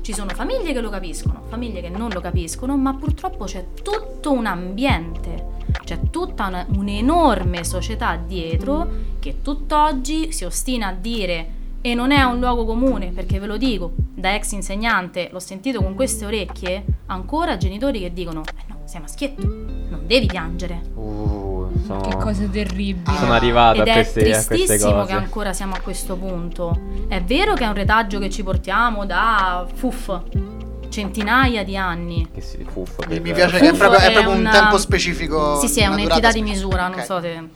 [0.00, 4.32] Ci sono famiglie che lo capiscono, famiglie che non lo capiscono, ma purtroppo c'è tutto
[4.32, 5.46] un ambiente,
[5.84, 8.88] c'è tutta una- un'enorme società dietro
[9.20, 13.56] che tutt'oggi si ostina a dire e non è un luogo comune, perché ve lo
[13.56, 18.80] dico, da ex insegnante l'ho sentito con queste orecchie, ancora genitori che dicono "Eh no,
[18.84, 20.80] sei maschietto, non devi piangere".
[20.94, 22.00] Uh, sono...
[22.00, 23.16] Che cose terribili.
[23.16, 26.78] Sono arrivato Ed a è queste, queste tristissimo che ancora siamo a questo punto.
[27.08, 30.20] È vero che è un retaggio che ci portiamo da fuff,
[30.90, 32.28] centinaia di anni.
[32.32, 33.06] Che si fuffa.
[33.08, 35.58] mi, piace che è proprio, è è proprio un una- tempo specifico.
[35.60, 37.04] sì, sì, è un'entità di misura, non Ok.
[37.04, 37.48] so se...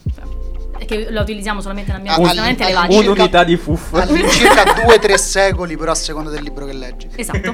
[0.84, 2.96] Che lo utilizziamo solamente Ah, estremamente all- elevati.
[2.96, 3.94] Un'unità di fuff.
[3.94, 7.08] All'incirca 2-3 secoli, però a seconda del libro che leggi.
[7.14, 7.52] Esatto.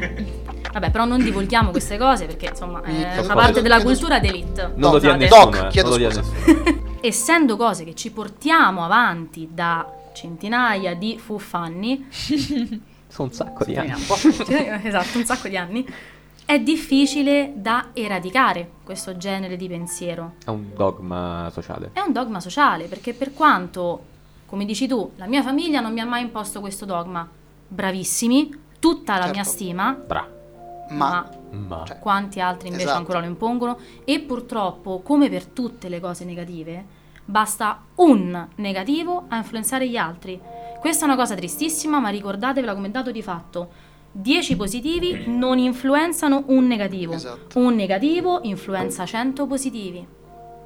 [0.72, 4.72] Vabbè, però non divulghiamo queste cose perché insomma è una parte chiedo- della cultura d'elite.
[4.76, 5.44] Non lo dia nessuno.
[5.44, 6.22] Doc, eh, chiedo scusa.
[7.02, 12.06] Essendo cose che ci portiamo avanti da centinaia di fuffanni,
[13.08, 13.92] Sono un sacco di anni.
[14.84, 15.86] esatto, un sacco di anni,
[16.50, 20.32] è difficile da eradicare questo genere di pensiero.
[20.44, 21.90] È un dogma sociale.
[21.92, 24.02] È un dogma sociale, perché per quanto,
[24.46, 27.24] come dici tu, la mia famiglia non mi ha mai imposto questo dogma,
[27.68, 29.34] bravissimi, tutta la Certo.
[29.36, 30.28] mia stima, Bra.
[30.90, 32.98] Ma, Ma Cioè, quanti altri invece Esatto.
[32.98, 36.84] ancora lo impongono e purtroppo, come per tutte le cose negative,
[37.24, 40.40] basta un negativo a influenzare gli altri.
[40.80, 43.70] Questa è una cosa tristissima, ma ricordatevela come dato di fatto.
[44.12, 47.12] 10 positivi non influenzano un negativo.
[47.12, 47.58] Esatto.
[47.58, 50.06] Un negativo influenza 100 positivi.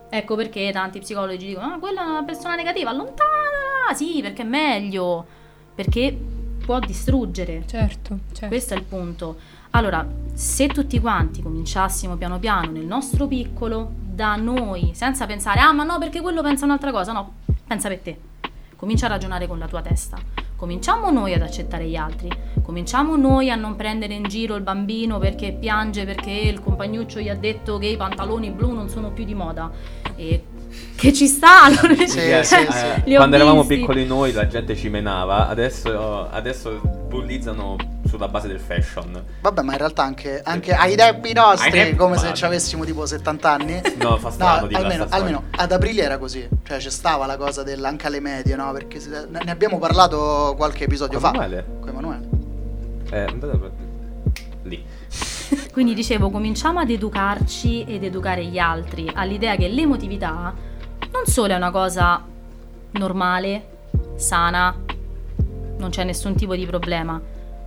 [0.08, 3.92] Ecco perché tanti psicologi dicono: "Ah, quella è una persona negativa, allontana!
[3.94, 5.26] Sì, perché è meglio.
[5.74, 6.16] Perché
[6.64, 7.64] può distruggere.
[7.66, 8.46] Certo, certo.
[8.46, 9.36] Questo è il punto.
[9.70, 15.72] Allora, se tutti quanti cominciassimo piano piano nel nostro piccolo, da noi, senza pensare, ah
[15.72, 17.34] ma no perché quello pensa un'altra cosa, no,
[17.66, 18.18] pensa per te.
[18.84, 20.18] Comincia a ragionare con la tua testa.
[20.56, 22.28] Cominciamo noi ad accettare gli altri.
[22.62, 27.30] Cominciamo noi a non prendere in giro il bambino perché piange perché il compagnuccio gli
[27.30, 29.70] ha detto che i pantaloni blu non sono più di moda.
[30.16, 30.44] E
[30.96, 33.02] che ci sta, allora, Sì, cioè, sì, sì.
[33.06, 33.76] li ho Quando eravamo visti.
[33.78, 37.76] piccoli noi la gente ci menava, adesso, adesso bullizzano
[38.14, 39.22] sulla base del fashion.
[39.40, 42.84] Vabbè, ma in realtà anche, anche ai tempi nostri, Ai tempi- come se ci avessimo
[42.84, 43.80] tipo 70 anni.
[44.04, 46.46] No, fa strano dirla almeno, almeno ad aprile era così.
[46.62, 48.70] Cioè, c'è stava la cosa del anche alle medie, no?
[48.72, 51.36] Perché se- ne abbiamo parlato qualche episodio Con fa.
[51.36, 51.64] Emanuele?
[51.80, 52.28] Con Emanuele.
[53.10, 53.70] Eh, andate
[54.62, 54.84] lì.
[55.72, 60.52] Quindi dicevo, cominciamo ad educarci ed educare gli altri all'idea che l'emotività
[61.12, 62.22] non solo è una cosa
[62.92, 63.66] normale,
[64.16, 64.74] sana,
[65.78, 67.20] non c'è nessun tipo di problema,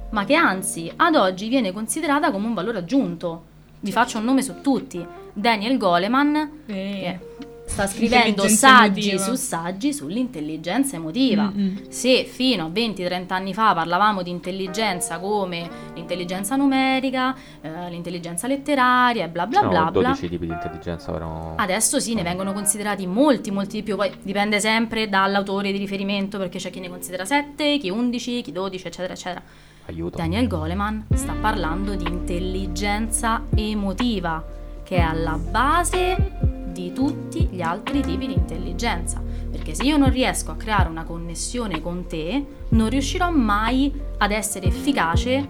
[0.09, 3.43] ma che anzi ad oggi viene considerata come un valore aggiunto.
[3.79, 5.05] Vi faccio un nome su tutti.
[5.33, 6.73] Daniel Goleman, Eh.
[6.73, 7.19] che
[7.67, 9.23] sta scrivendo saggi emotiva.
[9.23, 11.51] su saggi sull'intelligenza emotiva.
[11.55, 11.89] Mm-mm.
[11.89, 19.25] Se fino a 20-30 anni fa parlavamo di intelligenza come l'intelligenza numerica, eh, l'intelligenza letteraria
[19.25, 21.53] e bla bla No, bla bla, 12 tipi di intelligenza erano...
[21.57, 23.95] adesso sì ne vengono considerati molti, molti di più.
[23.97, 28.51] Poi dipende sempre dall'autore di riferimento perché c'è chi ne considera 7, chi 11, chi
[28.53, 29.43] 12, eccetera, eccetera.
[29.87, 30.17] Aiuto.
[30.17, 34.45] Daniel Goleman sta parlando di intelligenza emotiva,
[34.83, 36.33] che è alla base
[36.71, 39.21] di tutti gli altri tipi di intelligenza.
[39.49, 44.31] Perché se io non riesco a creare una connessione con te, non riuscirò mai ad
[44.31, 45.49] essere efficace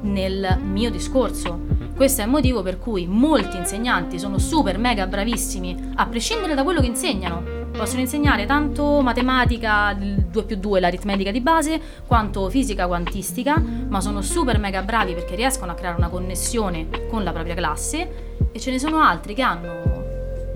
[0.00, 1.60] nel mio discorso.
[1.94, 6.64] Questo è il motivo per cui molti insegnanti sono super mega bravissimi, a prescindere da
[6.64, 7.57] quello che insegnano.
[7.78, 13.56] Possono insegnare tanto matematica, il 2 più 2, l'aritmetica di base, quanto fisica quantistica,
[13.88, 18.36] ma sono super mega bravi perché riescono a creare una connessione con la propria classe
[18.50, 20.06] e ce ne sono altri che hanno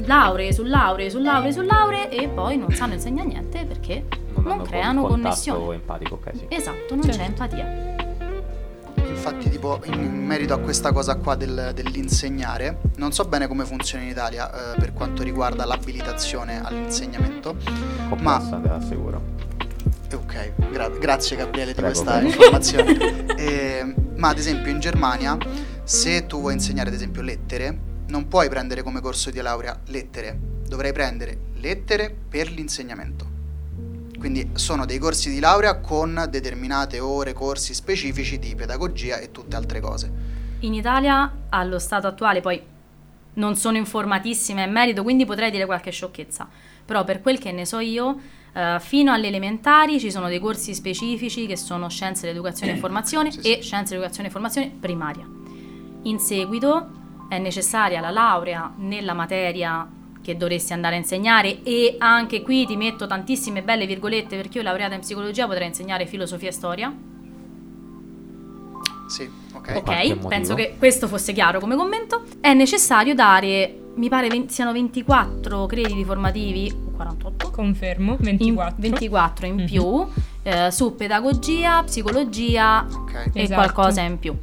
[0.04, 4.04] lauree su lauree su lauree su lauree e poi non sanno insegnare niente perché
[4.34, 5.74] non, hanno creano con- connessione.
[5.74, 6.46] empatico, ok, sì.
[6.48, 7.18] Esatto, non Certo.
[7.18, 7.91] c'è empatia.
[9.12, 14.02] Infatti, tipo, in merito a questa cosa qua del- dell'insegnare, non so bene come funziona
[14.04, 17.56] in Italia eh, per quanto riguarda l'abilitazione all'insegnamento.
[18.08, 19.22] Complessa, te l'assicuro.
[20.08, 22.28] Eh, Ok, gra- grazie Gabriele di Prego, questa prego.
[22.28, 23.20] informazione.
[23.42, 25.36] Eh, ma ad esempio in Germania,
[25.82, 27.76] se tu vuoi insegnare ad esempio lettere,
[28.08, 33.30] non puoi prendere come corso di laurea lettere, dovrai prendere lettere per l'insegnamento.
[34.22, 39.56] Quindi sono dei corsi di laurea con determinate ore, corsi specifici di pedagogia e tutte
[39.56, 40.12] altre cose.
[40.60, 42.62] In Italia, allo stato attuale, poi
[43.34, 46.48] non sono informatissima in merito, quindi potrei dire qualche sciocchezza,
[46.84, 48.16] però per quel che ne so io,
[48.52, 53.32] eh, fino alle elementari ci sono dei corsi specifici che sono scienze dell'educazione e informazione
[53.32, 53.56] Sì, sì.
[53.58, 55.26] e scienze dell'educazione e informazione primaria.
[56.02, 59.84] In seguito è necessaria la laurea nella materia
[60.22, 64.64] che dovresti andare a insegnare e anche qui ti metto tantissime belle virgolette perché io
[64.64, 66.94] laureata in psicologia potrei insegnare filosofia e storia.
[69.08, 69.72] Sì, ok.
[69.76, 70.26] Ok.
[70.28, 72.22] penso che questo fosse chiaro come commento.
[72.40, 78.74] È necessario dare, mi pare siano 24 crediti formativi, o 48, Confermo, in- 24.
[78.78, 79.64] 24 in Mhm.
[79.66, 80.06] più
[80.44, 83.60] eh, su pedagogia, psicologia Ok, e Esatto.
[83.60, 84.34] qualcosa in più.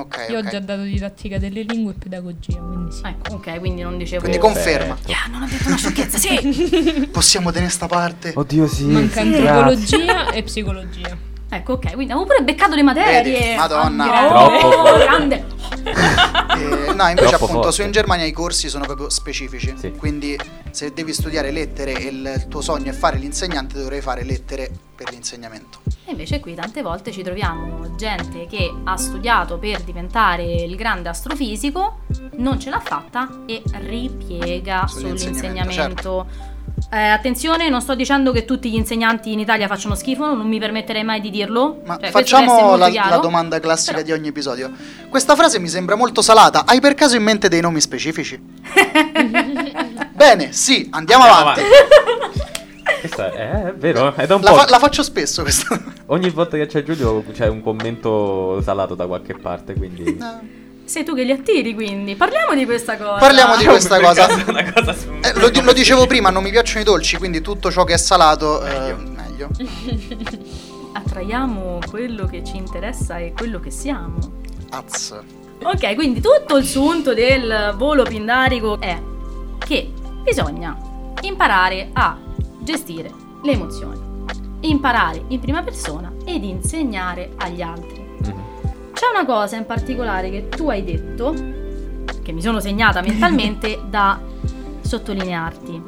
[0.00, 0.26] Ok.
[0.30, 0.48] Io ho ok.
[0.48, 3.02] già dato didattica delle lingue e pedagogia, quindi sì.
[3.04, 4.20] Ecco, ok, quindi non dicevo...
[4.20, 4.94] Quindi conferma.
[4.94, 5.10] Perfetto.
[5.10, 7.08] Yeah, non ho detto una sciocchezza, sì!
[7.12, 8.32] Possiamo tenere sta parte?
[8.34, 8.84] Oddio sì.
[8.84, 11.34] Manca sì, antropologia e psicologia.
[11.48, 13.38] Ecco, ok, quindi avevo pure beccato le materie.
[13.38, 14.26] Vedi, Madonna.
[14.28, 15.04] Troppo oh, forte.
[15.04, 15.44] grande.
[16.56, 17.72] Eh, no, invece Troppo appunto forte.
[17.72, 19.74] su in Germania i corsi sono proprio specifici.
[19.76, 19.92] Sì.
[19.92, 20.38] Quindi
[20.70, 25.10] se devi studiare lettere e il, tuo sogno è fare l'insegnante, dovrai fare lettere per
[25.10, 25.80] l'insegnamento.
[26.06, 31.10] E invece qui tante volte ci troviamo gente che ha studiato per diventare il grande
[31.10, 31.98] astrofisico,
[32.36, 36.54] non ce l'ha fatta e ripiega Sull'insegnamento, sull'insegnamento.
[36.90, 40.58] Eh, attenzione, non sto dicendo che tutti gli insegnanti in Italia facciano schifo, non mi
[40.58, 41.80] permetterei mai di dirlo.
[41.84, 44.70] Ma Cioè, facciamo la, la domanda classica Però- di ogni episodio.
[45.08, 46.64] Questa frase mi sembra molto salata.
[46.66, 48.38] Hai per caso in mente dei nomi specifici?
[50.12, 51.62] Bene, sì, andiamo, Andiamo avanti.
[53.00, 54.56] Questo è, è vero, è da un La, po'.
[54.56, 55.78] fa- la faccio spesso questa.
[56.06, 60.04] Ogni volta che c'è Giulio c'è un commento salato da qualche parte, quindi...
[60.04, 62.14] Eh, sei tu che li attiri, quindi.
[62.16, 63.18] Parliamo di questa cosa.
[63.18, 64.26] Parliamo di questa cosa.
[64.46, 67.70] una cosa su- Eh, lo, lo dicevo prima, non mi piacciono i dolci, quindi tutto
[67.70, 69.48] ciò che è salato eh, meglio.
[70.94, 74.16] Attraiamo quello che ci interessa e quello che siamo.
[74.70, 75.14] Az.
[75.62, 79.00] Ok, quindi tutto il sunto del volo pindarico è
[79.58, 79.90] che
[80.22, 80.76] bisogna
[81.22, 82.16] imparare a
[82.60, 83.10] gestire
[83.42, 83.98] le emozioni,
[84.60, 88.04] imparare in prima persona ed insegnare agli altri.
[88.22, 88.42] Mhm.
[88.96, 91.34] C'è una cosa in particolare che tu hai detto,
[92.22, 94.18] che mi sono segnata mentalmente da
[94.80, 95.82] sottolinearti.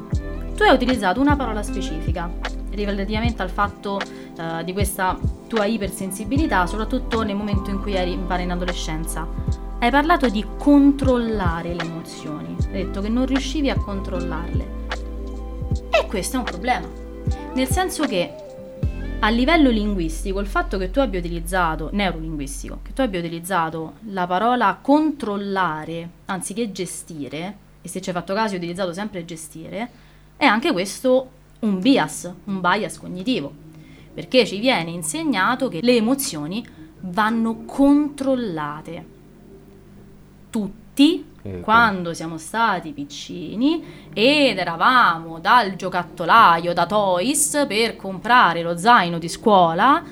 [0.55, 2.31] Tu hai utilizzato una parola specifica
[2.69, 5.17] relativamente al fatto eh, di questa
[5.47, 9.27] tua ipersensibilità, soprattutto nel momento in cui eri in in adolescenza.
[9.79, 14.77] Hai parlato di controllare le emozioni, hai detto che non riuscivi a controllarle.
[15.89, 16.87] E questo è un problema,
[17.55, 18.48] nel senso che
[19.21, 24.25] a livello linguistico, il fatto che tu abbia utilizzato, neurolinguistico, che tu abbia utilizzato la
[24.25, 29.89] parola controllare anziché gestire, e se ci hai fatto caso hai utilizzato sempre gestire,
[30.37, 33.51] è anche questo un bias, un bias cognitivo,
[34.13, 36.65] perché ci viene insegnato che le emozioni
[37.01, 39.05] vanno controllate.
[40.49, 48.77] Tutti, Eh, quando siamo stati piccini ed eravamo dal giocattolaio da Toys per comprare lo
[48.77, 50.03] zaino di scuola,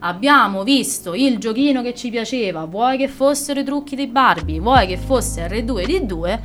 [0.00, 4.88] abbiamo visto il giochino che ci piaceva, vuoi che fossero i trucchi di Barbie, vuoi
[4.88, 6.38] che fosse R2D2,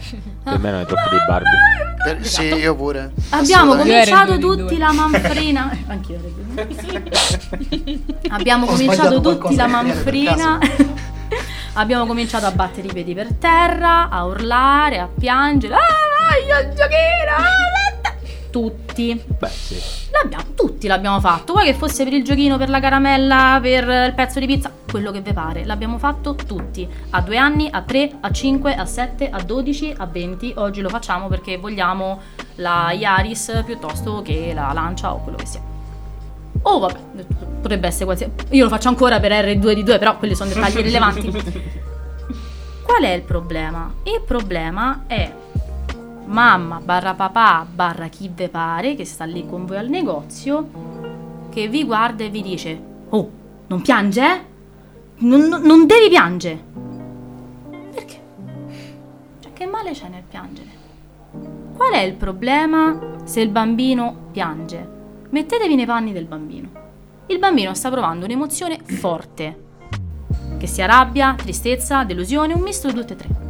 [0.43, 1.95] Per me non è troppo di Barbie.
[2.03, 3.11] Per- sì, io pure.
[3.29, 5.75] Abbiamo cominciato tutti la manfrina.
[5.87, 6.19] Anch'io.
[8.29, 10.59] Abbiamo cominciato tutti la manfrina.
[11.77, 15.75] Abbiamo cominciato a battere i piedi per terra, a urlare, a piangere.
[15.75, 15.79] Ah,
[16.39, 17.35] il giochino!
[17.37, 18.15] ah,
[18.49, 19.23] Tutti.
[19.37, 19.79] Beh, sì.
[20.09, 21.53] L'abbiamo, tutti l'abbiamo fatto.
[21.53, 24.71] Vuoi che fosse per il giochino, per la caramella, per il pezzo di pizza?
[24.89, 25.65] Quello che vi pare.
[25.65, 26.89] L'abbiamo fatto tutti.
[27.11, 30.51] A due anni, a tre, a cinque, a sette, a dodici, a venti.
[30.57, 32.19] Oggi lo facciamo perché vogliamo
[32.55, 35.61] la Yaris piuttosto che la Lancia o quello che sia.
[36.61, 36.99] Oh, vabbè,
[37.61, 38.33] potrebbe essere qualsiasi.
[38.49, 41.31] Io lo faccio ancora per R2D2, però quelli sono dettagli rilevanti.
[42.83, 43.93] Qual è il problema?
[44.03, 45.31] Il problema è
[46.27, 50.69] mamma barra papà barra chi ve pare che sta lì con voi al negozio
[51.49, 53.29] che vi guarda e vi dice oh
[53.67, 54.41] non piange eh?
[55.19, 56.61] non, non- non devi piangere
[57.93, 58.19] perché?
[59.39, 60.69] cioè che male c'è nel piangere?
[61.77, 64.95] qual è il problema se il bambino piange?
[65.29, 66.69] Mettetevi nei panni del bambino
[67.27, 69.65] il bambino sta provando un'emozione forte
[70.57, 73.47] che sia rabbia, tristezza, delusione, un misto di tutte e tre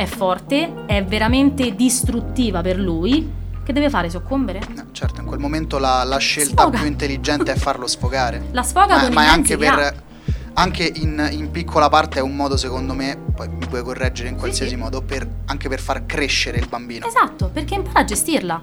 [0.00, 3.30] è forte, è veramente distruttiva per lui,
[3.62, 4.08] che deve fare?
[4.08, 4.60] Soccombere?
[4.74, 6.78] No, certo, in quel momento la, la scelta Sfoga.
[6.78, 8.46] più intelligente è farlo sfogare.
[8.52, 10.08] La sfoga Ma, con ma anche per.
[10.54, 14.36] Anche in, in piccola parte è un modo, secondo me, poi mi puoi correggere in
[14.36, 14.76] qualsiasi sì.
[14.76, 17.06] modo, per, anche per far crescere il bambino.
[17.06, 18.62] Esatto, perché impara a gestirla.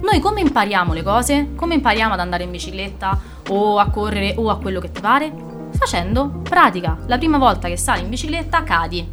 [0.00, 1.48] Noi come impariamo le cose?
[1.54, 5.32] Come impariamo ad andare in bicicletta o a correre o a quello che ti pare?
[5.76, 6.98] Facendo pratica.
[7.06, 9.08] La prima volta che sali in bicicletta cadi.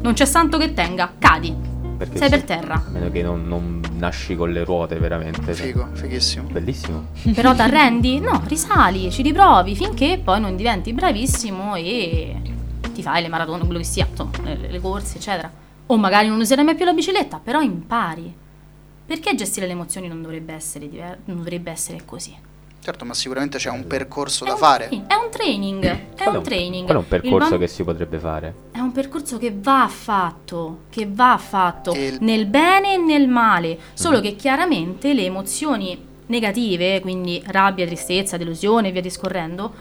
[0.00, 1.54] Non c'è santo che tenga, cadi.
[1.96, 2.34] Perché Sei sì.
[2.34, 2.74] per terra.
[2.74, 5.54] A meno che non, non nasci con le ruote, veramente.
[5.54, 5.66] cioè.
[5.66, 6.48] Figo, fighissimo.
[6.50, 7.06] Bellissimo.
[7.34, 8.18] Però ti arrendi?
[8.18, 12.36] No, risali, ci riprovi finché poi non diventi bravissimo e
[12.92, 15.48] ti fai le maratone, quello che sia, insomma, le, le corse, eccetera.
[15.86, 18.40] O magari non userai mai più la bicicletta, però impari.
[19.12, 22.34] Perché gestire le emozioni non dovrebbe essere, diver- non dovrebbe essere così?
[22.80, 24.88] Certo, ma sicuramente c'è un percorso È da un fare.
[24.88, 26.84] tra- È un training, è Quello un training.
[26.86, 28.54] quello è un percorso bam- che si potrebbe fare.
[28.72, 33.78] È un percorso che va fatto, che va fatto il- nel bene e nel male,
[33.92, 39.74] solo che chiaramente le emozioni negative, quindi rabbia, tristezza, delusione e via discorrendo,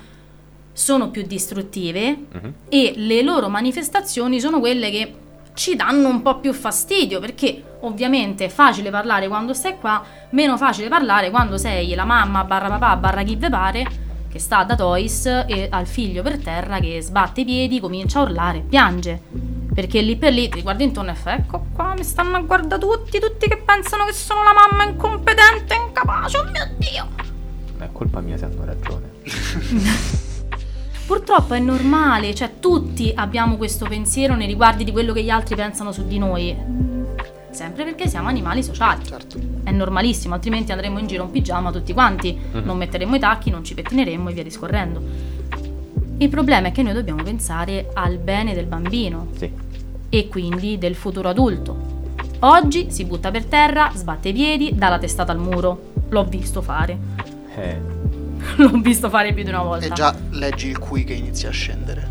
[0.73, 2.53] sono più distruttive Mhm.
[2.67, 5.13] e le loro manifestazioni sono quelle che
[5.53, 10.57] ci danno un po' più fastidio perché ovviamente è facile parlare quando stai qua, meno
[10.57, 13.85] facile parlare quando sei la mamma barra papà barra chi ve pare
[14.31, 18.19] che sta da Toys e ha il figlio per terra che sbatte i piedi, comincia
[18.19, 19.21] a urlare, piange.
[19.73, 22.81] Perché lì per lì ti guardi intorno e fai ecco qua mi stanno a guardare
[22.81, 27.07] tutti, tutti che pensano che sono la mamma incompetente, incapace, oh mio Dio!
[27.77, 30.29] È colpa mia se hanno ragione.
[31.11, 35.55] Purtroppo è normale, cioè tutti abbiamo questo pensiero nei riguardi di quello che gli altri
[35.55, 36.55] pensano su di noi.
[37.49, 39.03] Sempre perché siamo animali sociali.
[39.03, 39.37] Certo.
[39.61, 43.65] È normalissimo, altrimenti andremo in giro in pigiama tutti quanti, non metteremo i tacchi, non
[43.65, 45.01] ci pettineremo e via discorrendo.
[46.19, 49.51] Il problema è che noi dobbiamo pensare al bene del bambino Sì.
[50.07, 51.75] e quindi del futuro adulto.
[52.39, 55.91] Oggi si butta per terra, sbatte i piedi, dà la testata al muro.
[56.07, 56.97] L'ho visto fare.
[57.57, 58.00] Eh,
[58.57, 59.85] L'ho visto fare più di una volta.
[59.85, 62.09] E già leggi il qui che inizia a scendere.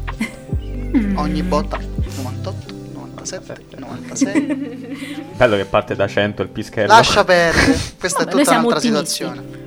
[0.96, 1.16] Mm.
[1.18, 1.78] Ogni botta.
[2.22, 5.28] 98, 97, 96.
[5.36, 6.88] Bello che parte da 100 il pischello.
[6.88, 8.86] Lascia perdere, questa Vabbè, è tutta un'altra ottimisti.
[8.86, 9.58] situazione.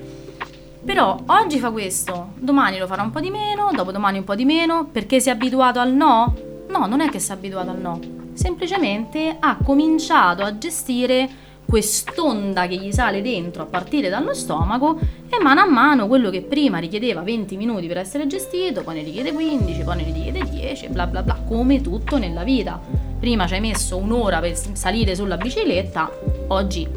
[0.85, 4.43] Però oggi fa questo, domani lo farà un po' di meno, dopodomani un po' di
[4.43, 6.35] meno, perché si è abituato al no?
[6.67, 7.99] No, non è che si è abituato al no,
[8.33, 11.29] semplicemente ha cominciato a gestire
[11.73, 16.43] quest'onda che gli sale dentro a partire dallo stomaco e mano a mano quello che
[16.43, 20.89] prima richiedeva 20 minuti per essere gestito, poi ne richiede 15, poi ne richiede 10,
[20.89, 22.79] bla bla bla, come tutto nella vita.
[23.19, 26.11] Prima ci hai messo un'ora per salire sulla bicicletta,
[26.49, 26.87] oggi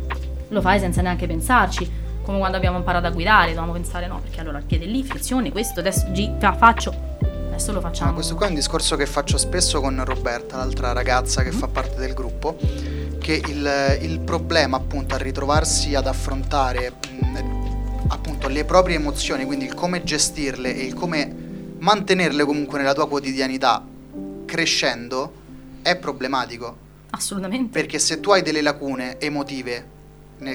[0.48, 1.90] lo fai senza neanche pensarci.
[2.20, 5.50] Come quando abbiamo imparato a guidare, dovevamo pensare no, perché allora il piede lì, frizione,
[5.52, 6.94] questo adesso gi- fa- faccio,
[7.46, 8.10] adesso lo facciamo.
[8.10, 11.66] Ah, questo qua è un discorso che faccio spesso con Roberta, l'altra ragazza che fa
[11.66, 12.58] parte del gruppo,
[13.26, 19.64] che il, il problema appunto a ritrovarsi ad affrontare mh, appunto le proprie emozioni, quindi
[19.64, 21.34] il come gestirle e il come
[21.78, 23.84] mantenerle comunque nella tua quotidianità
[24.44, 25.32] crescendo
[25.82, 26.76] è problematico.
[27.10, 27.76] Assolutamente.
[27.76, 29.88] Perché se tu hai delle lacune emotive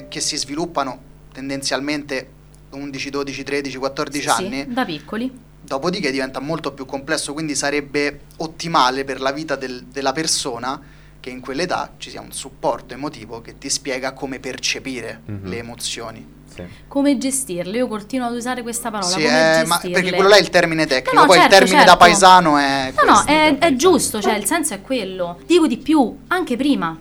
[0.08, 0.98] che si sviluppano
[1.30, 2.26] tendenzialmente
[2.70, 5.30] 11, 12, 13, 14 Sì, sì, anni, da piccoli.
[5.60, 10.80] dopodiché diventa molto più complesso, quindi sarebbe ottimale per la vita del- della persona
[11.22, 15.48] che in quell'età ci sia un supporto emotivo che ti spiega come percepire Mhm.
[15.48, 16.26] le emozioni.
[16.52, 16.64] Sì.
[16.88, 17.76] Come gestirle?
[17.78, 19.08] Io continuo ad usare questa parola.
[19.10, 21.58] Sì, come eh, perché quello là è il termine tecnico, No, no, poi certo, il
[21.60, 22.04] termine da certo.
[22.04, 25.38] paesano è No, no, è, è giusto, cioè il senso è quello.
[25.46, 26.98] Dico di più, anche prima.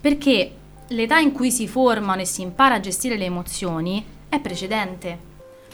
[0.00, 0.52] Perché
[0.88, 5.18] l'età in cui si formano e si impara a gestire le emozioni è precedente.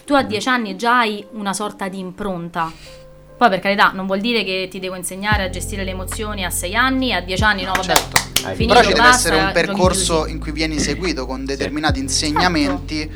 [0.04, 2.72] Tu a 10 anni già hai una sorta di impronta.
[3.40, 6.50] Poi per carità, non vuol dire che ti devo insegnare a gestire le emozioni a
[6.50, 7.94] 6 anni a 10 anni no, vabbè.
[7.94, 8.20] Certo.
[8.52, 13.10] Finito, Però ci deve basta, essere un percorso in cui vieni seguito con determinati insegnamenti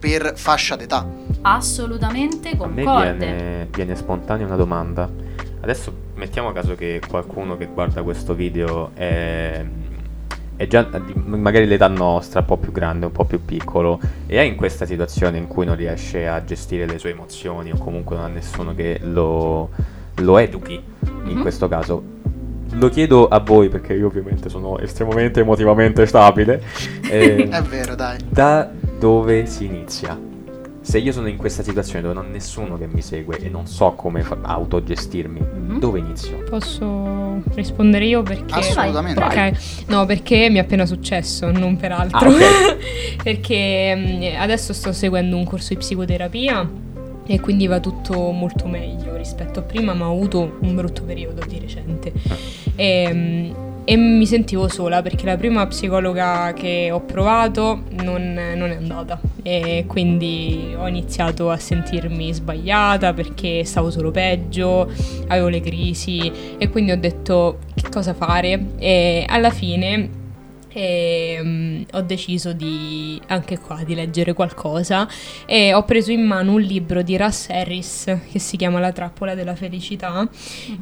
[0.00, 1.06] per fascia d'età.
[1.42, 3.26] Assolutamente A me concorde.
[3.26, 5.06] viene, viene spontanea una domanda.
[5.60, 9.62] Adesso mettiamo a caso che qualcuno che guarda questo video è,
[10.62, 13.98] è già magari l'età nostra, un po' più grande, un po' più piccolo,
[14.28, 17.76] e è in questa situazione in cui non riesce a gestire le sue emozioni o
[17.76, 19.70] comunque non ha nessuno che lo,
[20.16, 20.80] lo educhi,
[21.24, 21.40] in Mhm.
[21.40, 22.02] questo caso.
[22.74, 26.62] Lo chiedo a voi perché io ovviamente sono estremamente emotivamente stabile.
[27.10, 28.18] eh, È vero, dai.
[28.28, 30.16] da dove si inizia?
[30.84, 33.66] Se io sono in questa situazione dove non ho nessuno che mi segue e non
[33.66, 35.78] so come fa- autogestirmi, Mhm.
[35.78, 36.42] dove inizio?
[36.48, 38.52] Posso rispondere io perché...
[38.54, 39.20] Assolutamente.
[39.20, 39.48] Vai.
[39.50, 42.18] Ok, no, perché mi è appena successo, non per altro.
[42.18, 42.76] Ah, ok.
[43.22, 43.94] perché
[44.34, 46.68] mm, adesso sto seguendo un corso di psicoterapia
[47.26, 51.44] e quindi va tutto molto meglio rispetto a prima, ma ho avuto un brutto periodo
[51.46, 52.12] di recente.
[52.74, 53.50] E, mm,
[53.84, 59.20] e mi sentivo sola perché la prima psicologa che ho provato non, non è andata.
[59.42, 64.90] E quindi ho iniziato a sentirmi sbagliata perché stavo solo peggio,
[65.28, 66.30] avevo le crisi.
[66.58, 68.66] E quindi ho detto che cosa fare?
[68.78, 70.20] E alla fine
[70.72, 75.08] ehm, ho deciso di anche qua di leggere qualcosa.
[75.46, 79.34] E ho preso in mano un libro di Russ Harris che si chiama La trappola
[79.34, 80.28] della felicità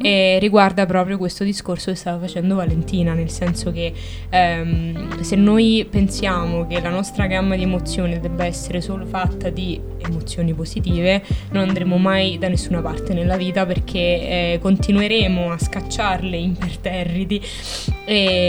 [0.00, 3.92] e riguarda proprio questo discorso che stava facendo Valentina, nel senso che
[4.28, 9.80] ehm, se noi pensiamo che la nostra gamma di emozioni debba essere solo fatta di
[9.98, 11.22] emozioni positive,
[11.52, 17.40] non andremo mai da nessuna parte nella vita perché eh, continueremo a scacciarle imperterriti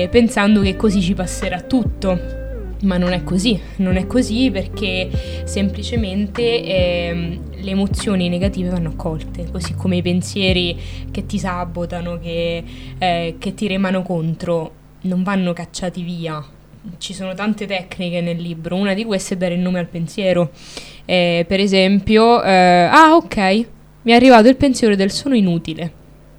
[0.09, 1.30] pensando che così ci passerà
[1.67, 2.39] tutto.
[2.84, 5.07] Ma non è così, non è così perché
[5.43, 10.75] semplicemente ehm, le emozioni negative vanno accolte, così come i pensieri
[11.11, 12.63] che ti sabotano, che,
[12.97, 14.71] eh, che ti remano contro,
[15.01, 16.43] non vanno cacciati via.
[16.97, 20.49] Ci sono tante tecniche nel libro, una di queste è dare il nome al pensiero.
[21.05, 23.38] Eh, per esempio, eh, ah ok,
[24.01, 25.91] mi è arrivato il pensiero del sono inutile,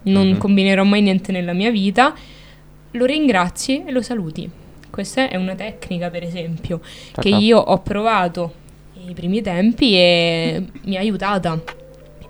[0.05, 0.39] non Mhm.
[0.39, 2.13] combinerò mai niente nella mia vita,
[2.91, 4.51] lo ringrazi e lo saluti.
[4.93, 6.81] Questa è una tecnica, per esempio,
[7.15, 7.41] che Ciao.
[7.41, 8.53] io ho provato
[9.07, 11.59] i primi tempi e mi ha aiutata.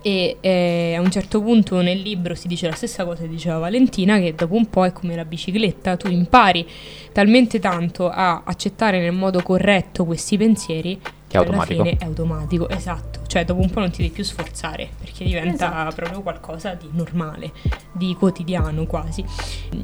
[0.01, 3.57] E eh, a un certo punto nel libro si dice la stessa cosa che diceva
[3.57, 6.65] Valentina, che dopo un po' è come la bicicletta, tu impari
[7.11, 10.97] talmente tanto a accettare nel modo corretto questi pensieri
[11.33, 11.83] Che è alla automatico.
[11.83, 13.19] fine è automatico, esatto.
[13.25, 15.95] Cioè dopo un po' non ti devi più sforzare perché diventa Esatto.
[15.95, 17.51] proprio qualcosa di normale,
[17.91, 19.25] di quotidiano quasi.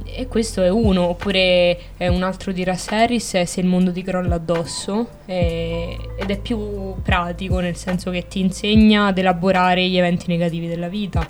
[0.06, 3.92] E questo è uno, oppure è un altro di Russ Harris è Se il mondo
[3.92, 9.88] ti crolla addosso eh, ed è più pratico nel senso che ti insegna ad elaborare
[9.88, 11.26] gli eventi negativi della vita.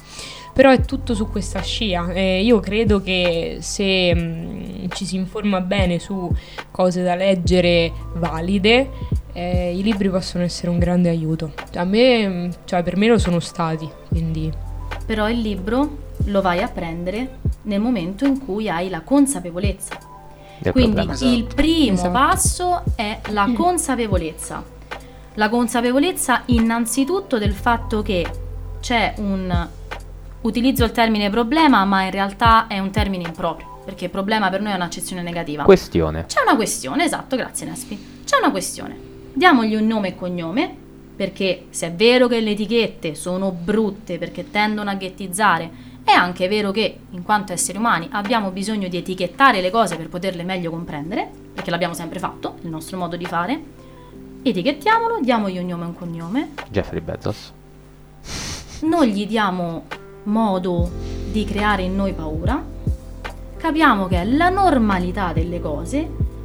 [0.52, 2.12] Però è tutto su questa scia.
[2.12, 6.30] Eh, io credo che se mh, ci si informa bene su
[6.70, 8.90] cose da leggere valide,
[9.40, 11.54] eh, i libri possono essere un grande aiuto.
[11.76, 14.52] A me, mh, cioè per me lo sono stati, quindi
[15.06, 19.98] Però il libro lo vai a prendere nel momento in cui hai la consapevolezza.
[20.60, 21.14] Del Quindi problema.
[21.14, 21.32] Esatto.
[21.34, 22.12] il primo Esatto.
[22.12, 24.62] passo è la consapevolezza.
[25.36, 28.30] La consapevolezza innanzitutto del fatto che
[28.82, 29.68] c'è un
[30.42, 34.74] utilizzo il termine problema, ma in realtà è un termine improprio, perché problema per noi
[34.74, 35.64] è un'accezione negativa.
[35.64, 36.26] Questione.
[36.28, 38.24] C'è una questione, esatto, grazie Nespi.
[38.26, 39.09] C'è una questione.
[39.34, 40.76] Diamogli un nome e cognome,
[41.16, 46.48] perché se è vero che le etichette sono brutte perché tendono a ghettizzare, è anche
[46.48, 50.72] vero che, in quanto esseri umani, abbiamo bisogno di etichettare le cose per poterle meglio
[50.72, 53.62] comprendere, perché l'abbiamo sempre fatto, il nostro modo di fare.
[54.42, 57.52] Etichettiamolo, diamogli un nome e un cognome, Jeffrey Bezos.
[58.82, 59.86] non gli diamo
[60.24, 60.90] modo
[61.32, 62.64] di creare in noi paura,
[63.58, 65.98] capiamo che è la normalità delle cose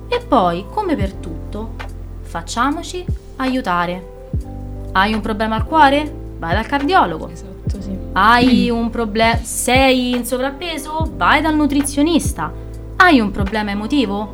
[0.09, 1.93] e poi, come per tutto,
[2.39, 3.05] facciamoci
[3.37, 4.11] aiutare.
[4.91, 6.13] Hai un problema al cuore?
[6.37, 7.29] Vai dal cardiologo.
[7.31, 7.97] Esatto, sì.
[8.13, 9.37] Hai un problema.
[9.37, 11.09] Sei in sovrappeso?
[11.15, 12.53] Vai dal nutrizionista.
[12.97, 14.33] Hai un problema emotivo?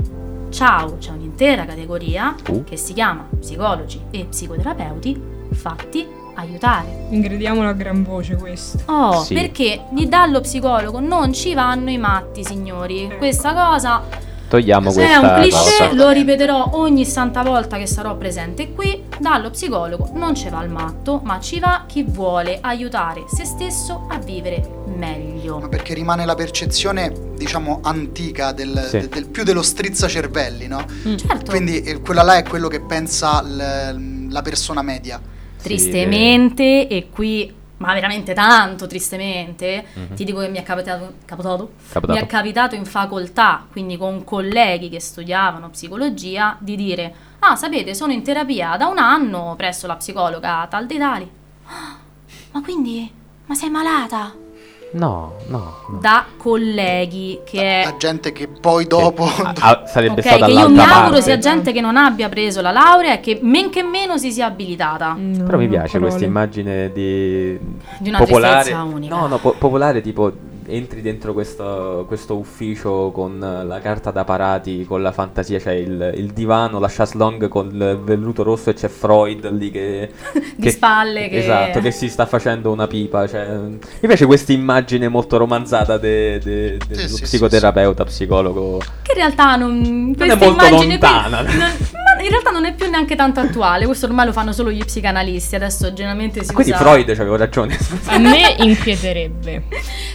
[0.49, 2.65] Ciao, c'è un'intera categoria Uh.
[2.65, 5.21] che si chiama psicologi e psicoterapeuti
[5.53, 7.07] fatti aiutare.
[7.11, 8.79] Ingrediamolo a gran voce questo.
[8.91, 9.35] Oh, Sì.
[9.35, 13.13] perché di dallo psicologo non ci vanno i matti, signori.
[13.19, 14.03] Questa cosa
[14.51, 15.93] Togliamo è questa un cliché, cosa.
[15.95, 19.05] lo ripeterò ogni santa volta che sarò presente qui.
[19.21, 24.07] Dallo psicologo non ci va il matto, ma ci va chi vuole aiutare se stesso
[24.11, 25.61] a vivere meglio.
[25.61, 28.99] Ma perché rimane la percezione, diciamo, antica del, Sì.
[28.99, 30.85] de- del- più dello strizzacervelli, no?
[31.17, 31.51] Certo.
[31.51, 35.21] Quindi eh, quella là è quello che pensa l- la persona media.
[35.63, 40.15] tristemente e qui ma veramente tanto tristemente Mhm.
[40.15, 41.73] ti dico che mi è capitato, capitato?
[41.91, 42.19] Capitato.
[42.19, 47.95] mi è capitato in facoltà quindi con colleghi che studiavano psicologia di dire ah sapete
[47.95, 51.31] sono in terapia da un anno presso la psicologa tal dei tali
[51.69, 51.97] "Ah,
[52.53, 53.11] ma quindi
[53.47, 54.35] ma sei malata
[54.93, 55.75] No, no.
[55.89, 55.99] no.
[56.01, 59.25] da colleghi che è La gente che poi dopo...
[59.25, 61.23] Ah, ah, sarebbe Ok, stata che io mi auguro parte.
[61.23, 64.47] sia gente che non abbia preso la laurea e che men che meno si sia
[64.47, 67.57] abilitata No, Però mi piace questa immagine di,
[67.99, 68.55] Di una popolare.
[68.63, 69.15] tristezza unica.
[69.15, 70.33] No, no, po- popolare tipo
[70.71, 76.13] entri dentro questo, questo ufficio con la carta da parati, con la fantasia, c'è il,
[76.17, 80.11] il divano, la chaslong con il velluto rosso e c'è Freud lì che...
[80.57, 83.27] Di spalle che- Esatto, che si sta facendo una pipa.
[83.27, 88.79] Cioè, mi piace questa immagine molto romanzata de- de- dello Sì, sì, sì, psicoterapeuta, psicologo.
[88.79, 90.15] Che in realtà non.
[90.17, 91.41] questa molto immagine qui lontana.
[91.43, 91.69] non- ma
[92.23, 93.87] in realtà non è più neanche tanto attuale.
[93.87, 95.55] Questo ormai lo fanno solo gli psicanalisti.
[95.55, 96.81] Adesso generalmente si Quindi usa.
[96.81, 97.79] Freud c'aveva ragione.
[98.07, 99.65] A me inquieterebbe.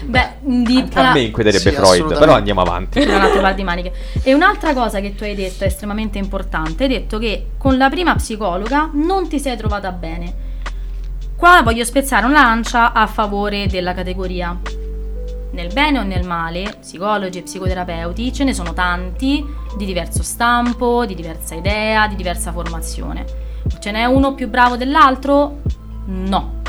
[0.03, 0.77] Beh, di.
[0.77, 3.03] Anche a allora, me inquiederebbe Sì, Freud, però andiamo avanti.
[3.05, 3.93] non ha trovato di maniche.
[4.23, 6.83] E un'altra cosa che tu hai detto è estremamente importante.
[6.83, 10.33] Hai detto che con la prima psicologa non ti sei trovata bene.
[11.35, 14.57] Qua voglio spezzare una lancia a favore della categoria.
[15.51, 21.05] Nel bene o nel male, psicologi e psicoterapeuti ce ne sono tanti di diverso stampo,
[21.05, 23.25] di diversa idea, di diversa formazione.
[23.79, 25.61] Ce n'è uno più bravo dell'altro?
[26.05, 26.61] No,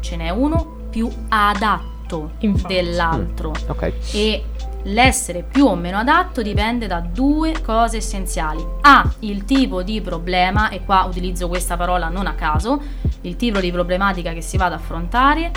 [0.00, 2.74] ce n'è uno più adatto Infatti.
[2.74, 3.92] dell'altro Ok.
[4.12, 4.44] e
[4.84, 8.64] l'essere più o meno adatto dipende da due cose essenziali.
[8.82, 12.80] A, il tipo di problema, e qua utilizzo questa parola non a caso,
[13.22, 15.50] il tipo di problematica che si va ad affrontare.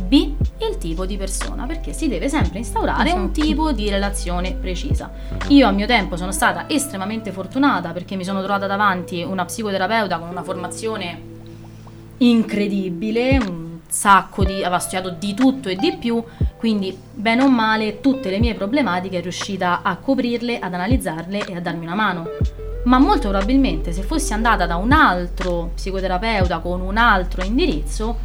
[0.00, 3.40] B, il tipo di persona, perché si deve sempre instaurare un Esatto.
[3.40, 5.10] tipo di relazione precisa.
[5.48, 10.18] Io a mio tempo sono stata estremamente fortunata perché mi sono trovata davanti una psicoterapeuta
[10.18, 11.20] con una formazione
[12.18, 16.22] incredibile, un sacco di aveva studiato di tutto e di più,
[16.56, 21.56] quindi bene o male tutte le mie problematiche è riuscita a coprirle, ad analizzarle e
[21.56, 22.28] a darmi una mano.
[22.84, 28.16] Ma molto probabilmente se fossi andata da un altro psicoterapeuta con un altro indirizzo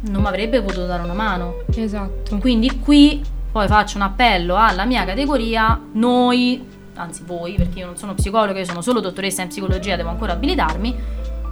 [0.00, 1.62] non mi avrebbe potuto dare una mano.
[1.74, 2.38] Esatto.
[2.38, 7.96] Quindi qui poi faccio un appello alla mia categoria, noi, anzi voi, perché io non
[7.96, 10.94] sono psicologa, io sono solo dottoressa in psicologia, devo ancora abilitarmi,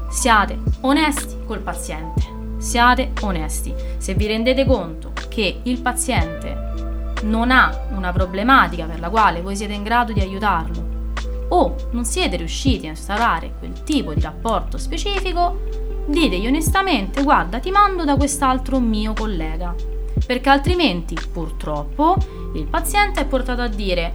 [0.08, 2.22] siate onesti col paziente,
[2.58, 3.74] siate onesti.
[3.96, 9.56] Se vi rendete conto che il paziente non ha una problematica per la quale voi
[9.56, 10.94] siete in grado di aiutarlo
[11.48, 17.70] o non siete riusciti a instaurare quel tipo di rapporto specifico, ditegli onestamente, guarda, ti
[17.70, 19.74] mando da quest'altro mio collega.
[20.26, 22.16] Perché altrimenti, purtroppo,
[22.54, 24.12] il paziente è portato a dire,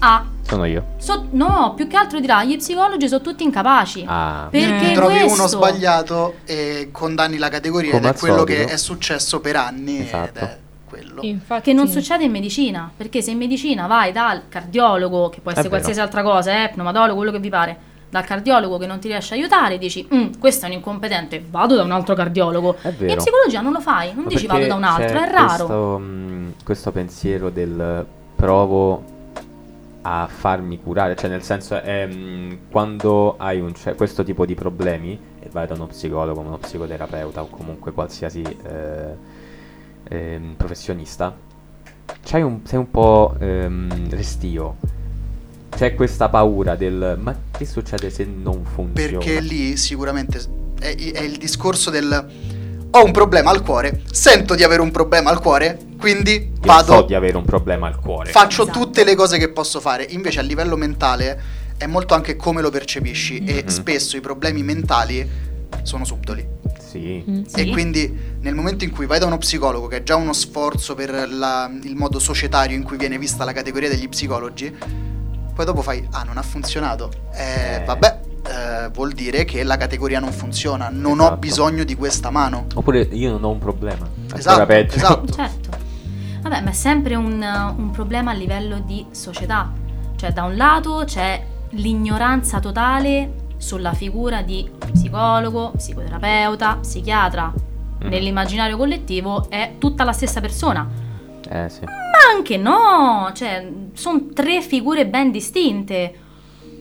[0.00, 0.84] ah, Sono io.
[0.98, 4.04] so- no, più che altro dirà, gli psicologi sono tutti incapaci.
[4.06, 4.48] Ah.
[4.50, 4.94] Perché Eh.
[4.94, 5.38] trovi questo?
[5.38, 8.64] uno sbagliato e condanni la categoria Come ed è quello solito.
[8.66, 10.28] che è successo per anni Esatto.
[10.28, 11.22] ed è quello.
[11.22, 15.50] Infatti, Che non succede in medicina, perché se in medicina vai dal cardiologo, che può
[15.50, 17.76] essere qualsiasi altra cosa, eh, pneumatologo, quello che vi pare,
[18.10, 21.76] dal cardiologo che non ti riesce a aiutare, dici, "Mm, questo è un incompetente, vado
[21.76, 22.76] da un altro cardiologo.
[22.82, 23.12] Vero.
[23.12, 25.66] In psicologia non lo fai, non Ma dici vado da un altro, è raro.
[25.66, 29.16] Questo, mh, questo pensiero del provo
[30.02, 35.18] a farmi curare, cioè nel senso ehm, quando hai un, cioè, questo tipo di problemi
[35.40, 39.16] e vai da uno psicologo, uno psicoterapeuta o comunque qualsiasi eh,
[40.04, 41.36] ehm, professionista,
[42.24, 44.76] c'hai un, sei un po' ehm, restio.
[45.70, 48.92] C'è questa paura del ma che succede se non funziona?
[49.18, 50.40] Perché lì sicuramente
[50.80, 52.26] è, è il discorso del
[52.90, 56.92] ho un problema al cuore, sento di avere un problema al cuore, quindi Io vado,
[56.94, 58.30] so di avere un problema al cuore.
[58.30, 58.78] faccio Esatto.
[58.78, 60.04] tutte le cose che posso fare.
[60.08, 61.40] Invece a livello mentale
[61.76, 63.66] è molto anche come lo percepisci e Mhm.
[63.66, 65.28] spesso i problemi mentali
[65.82, 66.56] sono subdoli.
[66.80, 67.22] sì.
[67.28, 67.42] Mm.
[67.44, 67.60] Sì.
[67.60, 70.94] E quindi nel momento in cui vai da uno psicologo, che è già uno sforzo
[70.94, 74.74] per la- il modo societario in cui viene vista la categoria degli psicologi,
[75.58, 77.10] poi dopo fai, ah non ha funzionato.
[77.32, 77.84] Eh, Eh.
[77.84, 81.36] vabbè, eh, vuol dire che la categoria non funziona, non ho Esatto.
[81.38, 82.66] bisogno di questa mano.
[82.74, 84.06] Oppure io non ho un problema.
[84.36, 84.94] Esatto, peggio.
[84.94, 85.32] esatto.
[85.32, 85.68] Certo.
[86.42, 87.44] Vabbè, ma è sempre un,
[87.76, 89.72] un problema a livello di società.
[90.14, 97.52] Cioè, da un lato c'è l'ignoranza totale sulla figura di psicologo, psicoterapeuta, psichiatra.
[97.98, 98.08] Mhm.
[98.08, 100.88] Nell'immaginario collettivo è tutta la stessa persona.
[101.50, 101.84] Eh sì.
[101.84, 106.14] Ma anche no, cioè, sono tre figure ben distinte.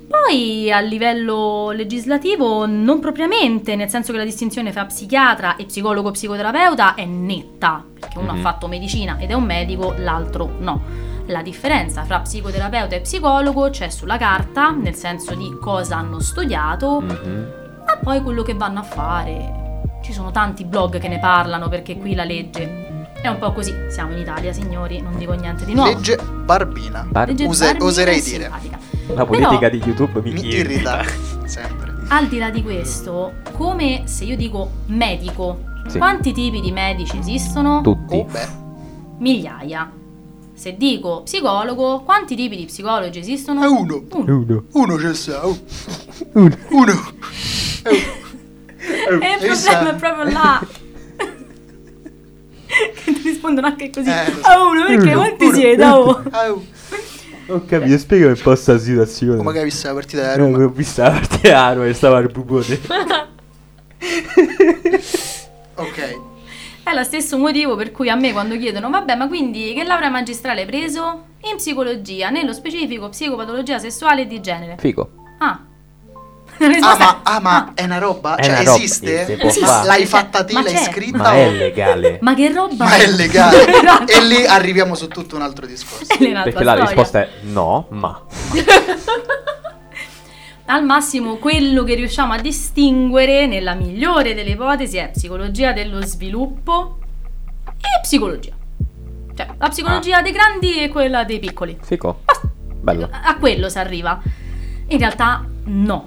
[0.08, 6.12] Poi a livello legislativo non propriamente, nel senso che la distinzione fra psichiatra e psicologo
[6.12, 8.38] psicoterapeuta è netta, perché uno Mhm.
[8.38, 10.82] ha fatto medicina ed è un medico, l'altro no.
[11.26, 17.02] La differenza fra psicoterapeuta e psicologo c'è sulla carta, nel senso di cosa hanno studiato,
[17.02, 17.48] Mhm.
[17.86, 19.82] ma poi quello che vanno a fare.
[20.02, 23.74] Ci sono tanti blog che ne parlano perché qui la legge è un po' così.
[23.90, 25.90] Siamo in Italia, signori, non dico niente di nuovo.
[25.92, 27.06] Legge barbina.
[27.10, 28.44] Bar- Legge Use- barbina oserei dire.
[28.44, 28.80] simpatica.
[29.14, 31.04] la politica Però- di YouTube mi, Mi irrita
[31.46, 31.96] sempre.
[32.10, 35.98] Al di là di questo, come se io dico medico, Sì.
[35.98, 37.82] quanti tipi di medici esistono?
[37.82, 38.16] Tutti.
[38.16, 38.28] Oh
[39.20, 39.92] Migliaia.
[40.54, 43.62] Se dico psicologo, quanti tipi di psicologi esistono?
[43.64, 44.04] è uno.
[44.12, 44.36] Uno.
[44.38, 44.64] Uno.
[44.74, 45.46] Uno c'è sta.
[45.46, 45.58] oh.
[46.34, 46.56] Uno.
[46.70, 46.94] Uno.
[48.80, 50.62] Eh, E il problema è proprio là.
[53.04, 54.10] che ti rispondono anche così.
[54.10, 54.34] Eh.
[54.42, 55.84] A uno, perché Uno, quanti siete?
[55.86, 56.24] Oh.
[56.32, 56.66] Oh.
[57.50, 59.40] Ho capito, spiegami un po' sta situazione.
[59.40, 60.64] Oh, magari hai visto la partita da Eh, Roma.
[60.66, 62.80] ho visto la partita a Roma e stava al bubone.
[65.76, 66.20] Ok.
[66.84, 70.10] È lo stesso motivo per cui a me quando chiedono, vabbè, ma quindi che laurea
[70.10, 71.26] magistrale hai preso?
[71.50, 74.76] In psicologia, nello specifico psicopatologia sessuale e di genere.
[74.80, 75.17] Figo.
[76.60, 76.60] Ah.
[76.60, 78.36] La Ah risposta ma, è- ah, ma è una roba?
[78.36, 79.38] È cioè una roba, esiste?
[79.66, 79.88] fare.
[79.88, 80.84] l'hai fatta te, Ma l'hai c'è.
[80.92, 81.18] scritta?
[81.18, 82.18] Ma è legale.
[82.22, 83.66] Ma che roba Ma è legale.
[83.78, 84.12] Esatto.
[84.12, 86.06] e lì arriviamo su tutto un altro discorso.
[86.08, 86.86] Perché la storia.
[86.86, 88.22] risposta è no, ma.
[90.70, 96.98] Al massimo quello che riusciamo a distinguere nella migliore delle ipotesi è psicologia dello sviluppo
[97.66, 98.52] e psicologia.
[99.34, 101.78] Cioè, la psicologia dei grandi e quella dei piccoli.
[101.82, 102.24] Figo.
[102.82, 103.08] Bello.
[103.12, 104.20] A quello si arriva.
[104.90, 106.06] In realtà no.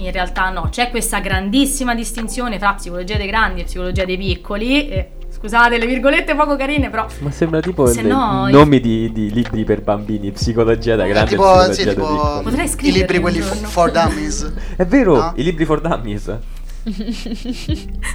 [0.00, 0.68] In realtà no.
[0.70, 4.88] C'è questa grandissima distinzione fra psicologia dei grandi e psicologia dei piccoli.
[4.88, 9.10] E, scusate le virgolette poco carine, però Ma sembra tipo Se no, io- nomi di,
[9.12, 12.42] di libri per bambini, psicologia da grande e tipo, psicologia sì, da tipo piccoli.
[12.44, 13.68] Potrei i scriverli libri quelli giorno.
[13.68, 14.52] for dummies.
[14.76, 15.32] È vero, No?
[15.36, 16.38] i libri for dummies.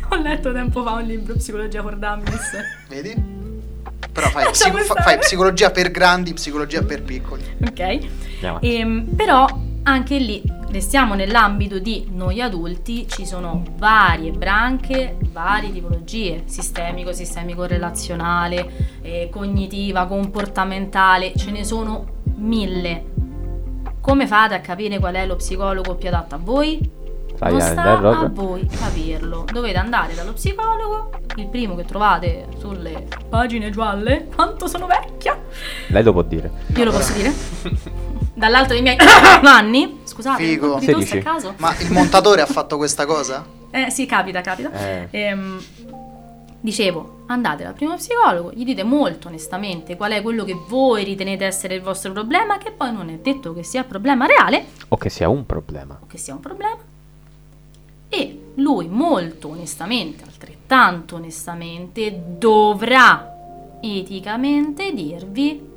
[0.10, 2.52] ho letto tempo fa un libro Psicologia for Dummies.
[2.90, 3.14] Vedi?
[4.12, 4.84] Però fai, fa- stare.
[5.04, 7.44] fai psicologia per grandi, psicologia per piccoli.
[7.64, 7.80] ok?
[7.80, 8.08] Andiamo
[8.58, 8.76] avanti.
[8.76, 9.46] Ehm, però
[9.88, 17.66] anche lì restiamo nell'ambito di noi adulti, ci sono varie branche, varie tipologie, sistemico, sistemico
[17.66, 22.06] relazionale, eh, cognitiva, comportamentale, ce ne sono
[22.36, 23.14] mille.
[24.02, 26.92] Come fate a capire qual è lo psicologo più adatto a voi?
[27.36, 29.46] Fai non sta a voi capirlo.
[29.52, 34.28] Dovete andare dallo psicologo, il primo che trovate sulle pagine gialle.
[34.34, 35.38] Quanto sono vecchia!
[35.88, 36.52] Lei lo può dire.
[36.76, 38.14] Io lo posso dire?
[38.36, 38.98] Dall'alto dei miei
[39.44, 40.02] anni.
[40.04, 40.66] Scusate, Figo.
[40.66, 41.18] un colpo di tosse 16.
[41.28, 41.54] a caso?
[41.58, 43.46] Ma il montatore ha fatto questa cosa?
[43.72, 44.72] Eh sì, capita, capita.
[44.72, 45.08] Eh.
[45.10, 45.60] Ehm,
[46.60, 51.46] dicevo, andate dal primo psicologo, gli dite molto onestamente qual è quello che voi ritenete
[51.46, 55.10] essere il vostro problema, che poi non è detto che sia problema reale O che
[55.10, 55.98] sia un problema.
[56.02, 56.78] o che sia un problema.
[58.10, 63.32] E lui molto onestamente, altrettanto onestamente, dovrà
[63.82, 65.74] eticamente dirvi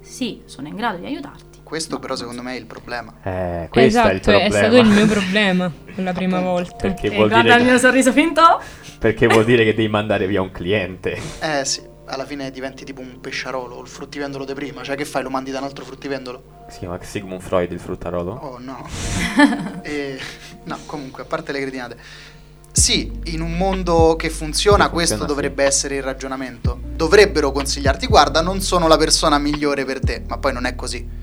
[0.00, 1.51] sì, sono in grado di aiutarti.
[1.72, 3.14] Questo però secondo me è il problema.
[3.22, 4.56] Eh, questo esatto, è il problema.
[4.58, 6.76] stato il mio problema la prima volta.
[6.76, 8.60] Perché E vuol, guarda dire il mio sorriso finto.
[8.98, 11.18] perché vuol dire che devi mandare via un cliente.
[11.40, 14.82] Eh sì, alla fine diventi tipo un pesciarolo, il fruttivendolo di prima.
[14.82, 15.22] Cioè che fai?
[15.22, 16.42] Lo mandi da un altro fruttivendolo?
[16.68, 18.32] Si chiama Sigmund Freud il fruttarolo?
[18.32, 18.86] Oh no.
[19.80, 20.18] e,
[20.64, 21.96] no, comunque, a parte le cretinate.
[22.70, 26.78] sì, in un mondo che funziona, Che questo funziona, dovrebbe essere il ragionamento.
[26.94, 31.20] Dovrebbero consigliarti, guarda, non sono la persona migliore per te, ma poi non è così.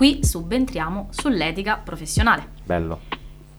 [0.00, 3.00] Qui subentriamo sull'etica professionale, Bello.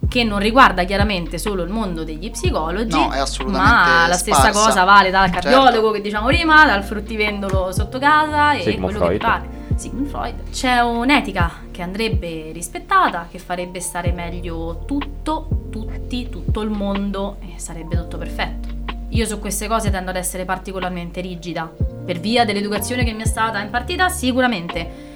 [0.10, 4.40] che non riguarda chiaramente solo il mondo degli psicologi, No, è assolutamente ma la stessa
[4.50, 4.60] sparsa.
[4.66, 5.48] cosa vale dal Certo.
[5.50, 9.22] cardiologo che diciamo prima, dal fruttivendolo sotto casa e Sigmund quello che Freud.
[9.22, 9.50] pare.
[9.76, 10.50] Sigmund Freud.
[10.50, 17.60] C'è un'etica che andrebbe rispettata, che farebbe stare meglio tutto, tutti, tutto il mondo e
[17.60, 18.80] sarebbe tutto perfetto.
[19.10, 21.70] Io su queste cose tendo ad essere particolarmente rigida,
[22.04, 25.10] per via dell'educazione che mi è stata impartita sicuramente.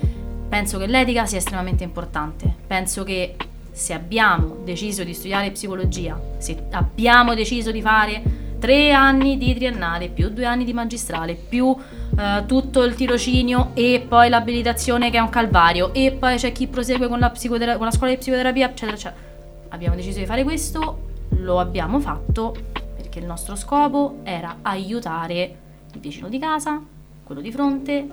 [0.47, 2.53] Penso che l'etica sia estremamente importante.
[2.65, 3.35] Penso che
[3.71, 8.23] se abbiamo deciso di studiare psicologia, se abbiamo deciso di fare
[8.57, 11.75] tre anni di triennale, più due anni di magistrale, più
[12.17, 16.67] eh, tutto il tirocinio e poi l'abilitazione che è un calvario, e poi c'è chi
[16.67, 19.21] prosegue con la, psicotera- con la scuola di psicoterapia, eccetera, eccetera.
[19.69, 22.55] Abbiamo deciso di fare questo, lo abbiamo fatto
[22.95, 25.57] perché il nostro scopo era aiutare
[25.93, 26.81] il vicino di casa,
[27.23, 28.07] quello di fronte,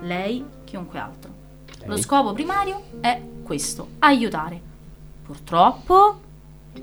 [0.00, 1.33] lei, chiunque altro.
[1.86, 4.60] Lo scopo primario è questo, aiutare.
[5.22, 6.20] Purtroppo,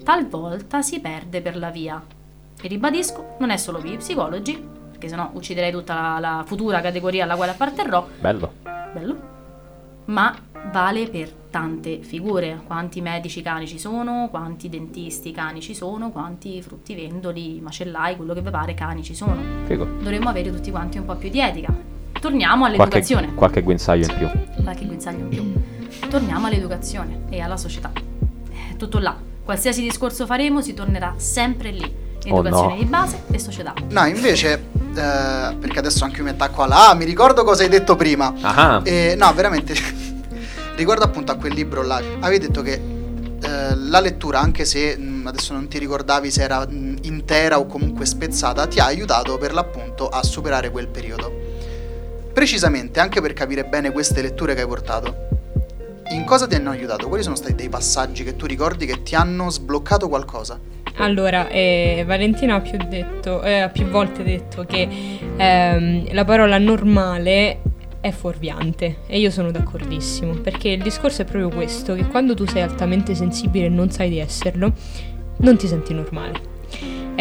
[0.04, 2.02] talvolta si perde per la via.
[2.62, 6.82] E ribadisco, non è solo per gli psicologi, perché sennò ucciderei tutta la, la futura
[6.82, 8.54] categoria alla quale apparterrò, Bello.
[8.94, 9.16] bello,
[10.06, 10.36] ma
[10.72, 12.62] vale per tante figure.
[12.66, 18.42] Quanti medici cani ci sono, quanti dentisti cani ci sono, quanti fruttivendoli, macellai, quello che
[18.42, 19.42] vi pare cani ci sono.
[19.66, 19.86] Figo.
[19.86, 21.74] Dovremmo avere tutti quanti un po' più di etica.
[22.22, 24.64] Torniamo Qualche, all'educazione qualche guinzaglio in più.
[24.64, 26.08] qualche guinzaglio in più.
[26.08, 27.92] Torniamo all'educazione e alla società.
[27.94, 29.18] È tutto là.
[29.44, 32.00] Qualsiasi discorso faremo si tornerà sempre lì.
[32.24, 32.76] Educazione no.
[32.78, 33.74] di base e società.
[33.90, 36.90] No, invece, eh, perché adesso anche io mi attacco alla...
[36.90, 38.32] Ah, mi ricordo cosa hai detto prima.
[38.42, 39.74] Ah, Eh, no, veramente,
[40.78, 45.26] riguardo appunto a quel libro là, avevi detto che eh, la lettura, anche se mh,
[45.26, 49.54] adesso non ti ricordavi se era mh, intera o comunque spezzata, ti ha aiutato per
[49.54, 51.51] l'appunto a superare quel periodo.
[52.34, 55.28] Precisamente, anche per capire bene queste letture che hai portato,
[56.12, 57.08] in cosa ti hanno aiutato?
[57.08, 60.60] Quali sono stati dei passaggi che tu ricordi che ti hanno sbloccato qualcosa?
[60.98, 64.88] Allora, eh, Valentina ha più, detto, eh, più volte detto che
[65.38, 67.62] ehm, la parola normale
[68.02, 72.46] è fuorviante e io sono d'accordissimo perché il discorso è proprio questo, che quando tu
[72.46, 74.74] sei altamente sensibile e non sai di esserlo,
[75.38, 76.50] non ti senti normale.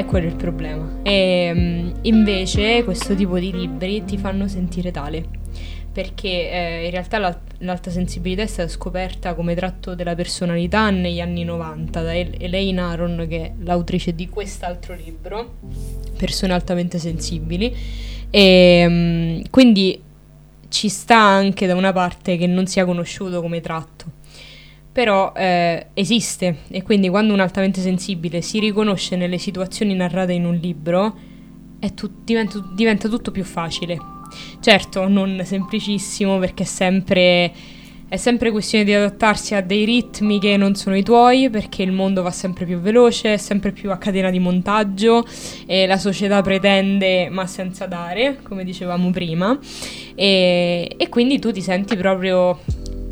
[0.00, 1.00] È quello il problema.
[1.02, 5.22] E mm, invece questo tipo di libri ti fanno sentire tale.
[5.92, 11.20] Perché eh, in realtà la- l'alta sensibilità è stata scoperta come tratto della personalità negli
[11.20, 15.56] anni 90 da El- Elaine Aron, che è l'autrice di quest'altro libro,
[16.16, 17.76] Persone altamente sensibili.
[18.30, 20.00] E mm, quindi
[20.68, 24.18] ci sta anche da una parte che non sia conosciuto come tratto
[25.00, 30.44] però eh, esiste e quindi quando un altamente sensibile si riconosce nelle situazioni narrate in
[30.44, 31.16] un libro
[31.78, 33.98] è tu- diventa, diventa tutto più facile.
[34.60, 37.50] Certo, non semplicissimo perché è sempre,
[38.10, 41.92] è sempre questione di adattarsi a dei ritmi che non sono i tuoi perché il
[41.92, 45.24] mondo va sempre più veloce, è sempre più a catena di montaggio
[45.64, 49.58] e la società pretende ma senza dare, come dicevamo prima,
[50.14, 52.58] e, e quindi tu ti senti proprio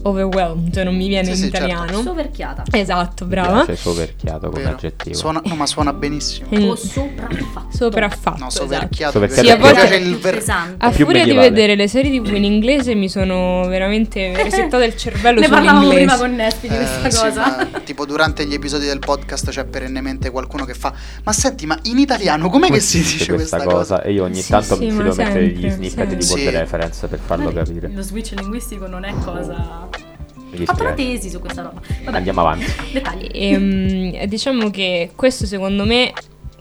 [0.02, 1.56] overwhelmed, non mi viene Sì, in sì, certo.
[1.66, 2.02] italiano.
[2.02, 2.62] Soverchiata.
[2.70, 3.64] Esatto, mi brava.
[3.64, 4.74] piace soverchiato come Vero?
[4.74, 5.14] aggettivo.
[5.16, 6.48] Suona, no, ma suona benissimo.
[6.56, 7.76] Mm, O sopraffatto.
[7.76, 8.38] Sopraffatto.
[8.38, 8.64] No, esatto.
[8.64, 9.12] soverchiato.
[9.12, 10.84] Soverchiato mi Sì, a volte- il ver- Pesante.
[10.84, 11.50] A furia di medievale.
[11.50, 16.04] vedere le serie TV in inglese mi sono veramente resettato il cervello ne parlavamo sull'inglese.
[16.06, 17.66] prima con Nespi di questa Eh, sì, cosa.
[17.72, 20.92] ma tipo durante gli episodi del podcast c'è perennemente qualcuno che fa
[21.24, 24.02] Ma senti, ma in italiano com'è che si dice questa cosa?
[24.02, 27.18] E io ogni Sì, tanto sì, mi a mettere gli snippet di word reference per
[27.18, 27.90] farlo capire.
[27.92, 29.88] Lo switch linguistico non è cosa.
[30.50, 31.80] Ho fatto una tesi su questa roba.
[32.04, 32.64] Vabbè, Andiamo avanti.
[32.92, 33.28] dettagli.
[33.32, 36.12] E, diciamo che questo secondo me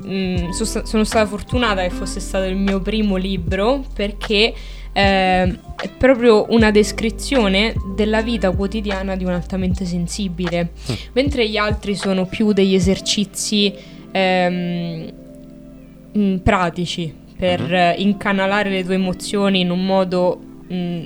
[0.05, 4.53] mm, so- sta- sono stata fortunata che fosse stato il mio primo libro perché
[4.93, 5.01] eh,
[5.43, 10.71] è proprio una descrizione della vita quotidiana di un altamente sensibile,
[11.13, 13.71] mentre gli altri sono più degli esercizi
[14.11, 15.11] ehm,
[16.17, 17.73] mm, pratici per Mhm.
[17.73, 20.39] eh, incanalare le tue emozioni in un modo
[20.71, 21.05] mm,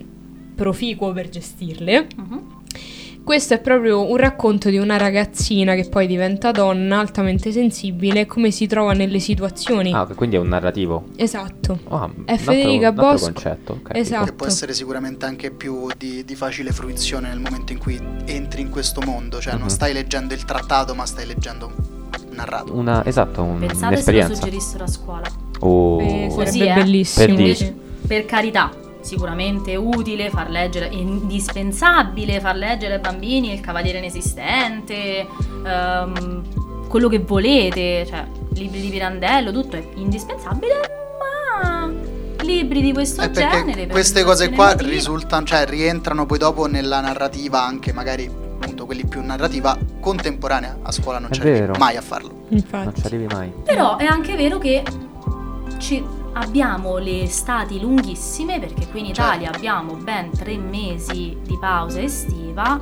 [0.55, 2.07] proficuo per gestirle.
[2.15, 2.50] Mhm.
[3.23, 8.51] Questo è proprio un racconto di una ragazzina che poi diventa donna altamente sensibile come
[8.51, 9.93] si trova nelle situazioni.
[9.93, 11.05] Ah, quindi è un narrativo.
[11.15, 11.79] Esatto.
[11.89, 13.25] Ah, È un altro- Federica un altro Bosco.
[13.31, 13.73] concetto.
[13.83, 14.25] ok, Esatto.
[14.25, 18.61] Che può essere sicuramente anche più di, di facile fruizione nel momento in cui entri
[18.61, 19.39] in questo mondo.
[19.39, 19.59] Cioè, Mhm.
[19.59, 22.73] non stai leggendo il trattato, ma stai leggendo un narrato.
[22.75, 24.33] Una, esatto, un- Pensate se lo un'esperienza.
[24.35, 25.27] suggerissero a scuola.
[25.59, 26.01] Oh.
[26.01, 26.83] Eh, Così, sarebbe eh.
[26.83, 27.35] bellissimo.
[27.35, 27.73] Per sì.
[28.07, 28.71] Per carità,
[29.01, 35.27] sicuramente utile far leggere, è indispensabile far leggere ai bambini il Cavaliere Inesistente,
[35.65, 40.75] ehm, quello che volete, cioè libri di Pirandello, tutto è indispensabile,
[41.19, 41.91] ma
[42.43, 43.85] libri di questo perché genere.
[43.85, 49.05] per queste cose qua risultano, cioè rientrano poi dopo nella narrativa anche magari appunto quelli
[49.05, 52.29] più narrativa contemporanea a scuola non ci arrivi mai a farlo.
[52.29, 53.01] Non ci Infatti.
[53.05, 53.51] arrivi mai.
[53.63, 54.83] Però è anche vero che
[55.77, 59.57] ci abbiamo le estati lunghissime, perché qui in Italia Certo.
[59.57, 62.79] abbiamo ben tre mesi di pausa estiva.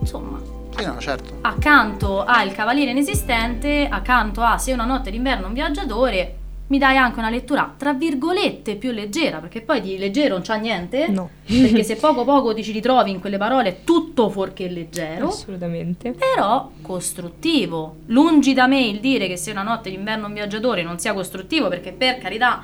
[0.00, 0.38] Insomma,
[0.76, 1.34] Sì, no, certo.
[1.42, 6.34] accanto al Cavaliere Inesistente, accanto a Se una notte d'inverno un viaggiatore,
[6.68, 10.56] mi dai anche una lettura tra virgolette più leggera, perché poi di leggero non c'ha
[10.56, 11.08] niente.
[11.08, 11.30] No.
[11.46, 15.28] Perché se poco poco ti ci ritrovi in quelle parole è tutto fuorché leggero.
[15.28, 16.12] Assolutamente.
[16.12, 17.96] Però costruttivo.
[18.06, 21.68] Lungi da me il dire che se una notte d'inverno un viaggiatore non sia costruttivo,
[21.68, 22.62] perché per carità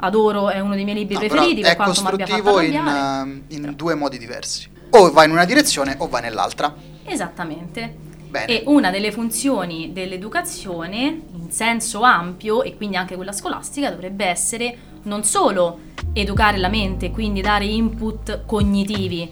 [0.00, 3.44] adoro, è uno dei miei libri No, preferiti, è quanto mi abbia fatto costruttivo in,
[3.48, 4.68] eh, in due modi diversi.
[4.90, 6.74] O va in una direzione o va nell'altra.
[7.04, 8.08] Esattamente.
[8.30, 8.46] Bene.
[8.46, 14.76] E una delle funzioni dell'educazione, in senso ampio, e quindi anche quella scolastica, dovrebbe essere
[15.02, 15.80] non solo
[16.12, 19.28] educare la mente, quindi dare input cognitivi,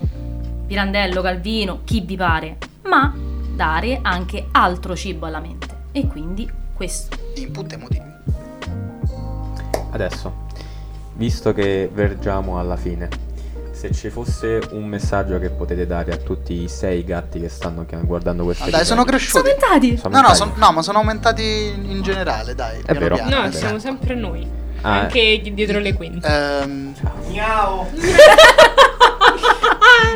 [0.67, 3.15] Pirandello, Calvino, chi vi pare, ma
[3.55, 5.87] dare anche altro cibo alla mente.
[5.93, 7.17] E quindi questo.
[7.37, 8.07] Input emotivi.
[9.91, 10.47] Adesso,
[11.19, 13.09] visto che vergiamo alla fine,
[13.73, 17.85] se ci fosse un messaggio che potete dare a tutti i sei gatti che stanno
[18.03, 19.31] guardando questo Ah, dai, sono cresciuti.
[19.49, 19.97] Sono aumentati!
[19.99, 21.43] Sono No, no, son- no, ma sono aumentati
[21.77, 22.81] in generale, dai.
[22.83, 23.15] piano vero.
[23.17, 23.53] piano, No, dai.
[23.53, 24.47] siamo sempre noi.
[24.81, 26.27] Ah, Anche dietro le quinte.
[26.27, 26.95] Ehm,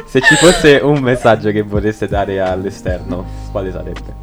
[0.07, 4.15] Se ci fosse un messaggio che vorreste dare all'esterno, quale sarebbe?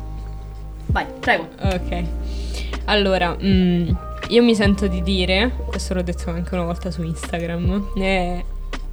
[0.87, 1.47] Vai, prego.
[1.61, 2.03] Ok.
[2.89, 3.89] Allora, mm,
[4.29, 8.43] io mi sento di dire, questo l'ho detto anche una volta su Instagram, eh,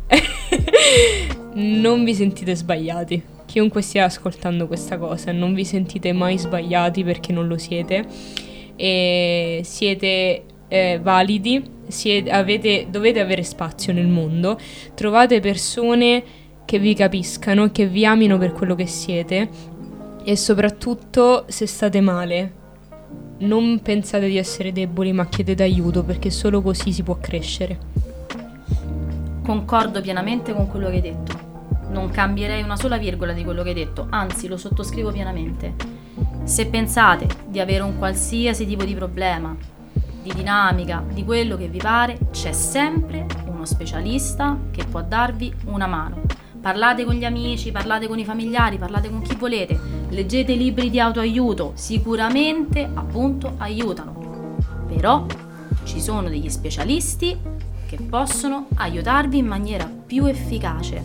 [1.54, 3.22] non vi sentite sbagliati.
[3.46, 8.04] Chiunque stia ascoltando questa cosa, non vi sentite mai sbagliati perché non lo siete.
[8.76, 14.58] E siete eh, validi, siete- avete- dovete avere spazio nel mondo.
[14.94, 16.22] Trovate persone
[16.66, 19.48] che vi capiscano, che vi amino per quello che siete
[20.22, 22.64] e soprattutto se state male,
[23.38, 27.78] non pensate di essere deboli, ma chiedete aiuto perché solo così si può crescere.
[29.42, 31.44] Concordo pienamente con quello che hai detto.
[31.90, 35.74] Non cambierei una sola virgola di quello che hai detto, anzi lo sottoscrivo pienamente.
[36.44, 39.56] Se pensate di avere un qualsiasi tipo di problema,
[40.22, 45.86] di dinamica, di quello che vi pare, c'è sempre uno specialista che può darvi una
[45.86, 46.22] mano.
[46.60, 49.78] Parlate con gli amici, parlate con i familiari, parlate con chi volete,
[50.08, 54.56] leggete libri di autoaiuto, sicuramente appunto aiutano.
[54.86, 55.26] Però
[55.84, 57.38] ci sono degli specialisti
[57.86, 61.02] che possono aiutarvi in maniera più efficace.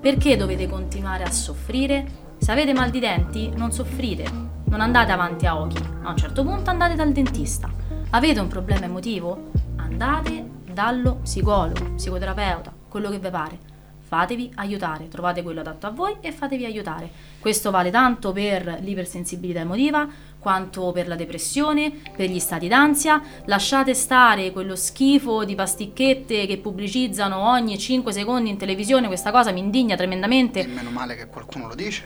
[0.00, 2.20] Perché dovete continuare a soffrire?
[2.38, 4.24] Se avete mal di denti, non soffrite,
[4.64, 5.76] non andate avanti a occhi.
[6.02, 7.70] A un certo punto andate dal dentista.
[8.10, 9.50] Avete un problema emotivo?
[9.76, 13.71] Andate dallo psicologo, psicoterapeuta, quello che vi pare.
[14.12, 17.08] Fatevi aiutare, trovate quello adatto a voi e fatevi aiutare.
[17.40, 20.06] Questo vale tanto per l'ipersensibilità emotiva
[20.38, 23.22] quanto per la depressione, per gli stati d'ansia.
[23.46, 29.50] Lasciate stare quello schifo di pasticchette che pubblicizzano ogni 5 secondi in televisione, questa cosa
[29.50, 30.66] mi indigna e tremendamente.
[30.66, 32.04] meno male che qualcuno lo dice.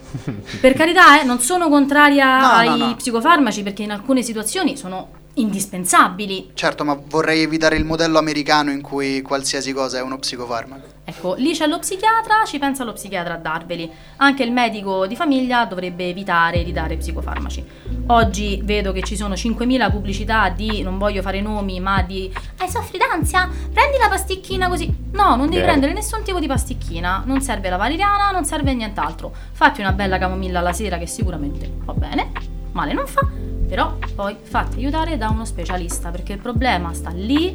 [0.60, 2.94] Per carità, eh, non sono contraria No, ai no, no.
[2.94, 6.50] psicofarmaci perché in alcune situazioni sono indispensabili.
[6.54, 10.94] Certo, ma vorrei evitare il modello americano in cui qualsiasi cosa è uno psicofarmaco.
[11.04, 13.90] Ecco, lì c'è lo psichiatra, ci pensa lo psichiatra a darveli.
[14.16, 17.64] Anche il medico di famiglia dovrebbe evitare di dare psicofarmaci.
[18.08, 22.68] Oggi vedo che ci sono 5.000 pubblicità di, non voglio fare nomi, ma di Hai
[22.68, 23.48] soffri d'ansia?
[23.72, 24.92] Prendi la pasticchina così.
[25.12, 25.66] No, non devi Vero.
[25.66, 27.22] prendere nessun tipo di pasticchina.
[27.24, 29.32] Non serve la valeriana, non serve nient'altro.
[29.52, 32.32] Fatti una bella camomilla alla sera che sicuramente va bene,
[32.72, 33.45] male non fa.
[33.66, 37.54] Però poi fatti aiutare da uno specialista perché il problema sta lì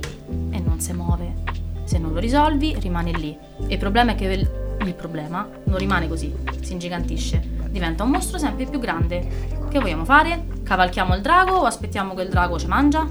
[0.51, 1.33] e non si muove.
[1.83, 3.37] Se non lo risolvi, rimane lì.
[3.67, 4.49] E il problema è che il,
[4.85, 9.27] il problema non rimane così, si ingigantisce, diventa un mostro sempre più grande.
[9.69, 10.45] Che vogliamo fare?
[10.63, 13.07] Cavalchiamo il drago o aspettiamo che il drago ci mangia?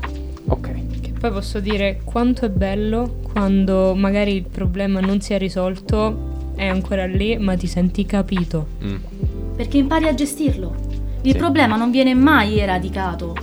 [0.47, 1.01] Ok.
[1.01, 6.53] Che poi posso dire quanto è bello quando magari il problema non si è risolto,
[6.57, 8.67] è ancora lì, ma ti senti capito.
[8.85, 8.97] Mm.
[9.57, 10.90] Perché impari a gestirlo.
[11.23, 11.39] Il Sì.
[11.39, 13.37] problema non viene mai eradicato.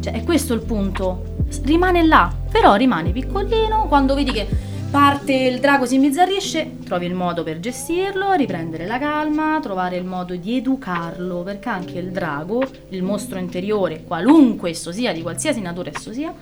[0.00, 1.30] Cioè, è questo il punto.
[1.64, 3.86] Rimane là, però rimane piccolino.
[3.86, 4.48] Quando vedi che
[4.90, 10.04] parte il drago si imbizzarrisce, trovi il modo per gestirlo, riprendere la calma, trovare il
[10.04, 15.60] modo di educarlo, perché anche il drago, il mostro interiore, qualunque esso sia, di qualsiasi
[15.60, 16.34] natura esso sia,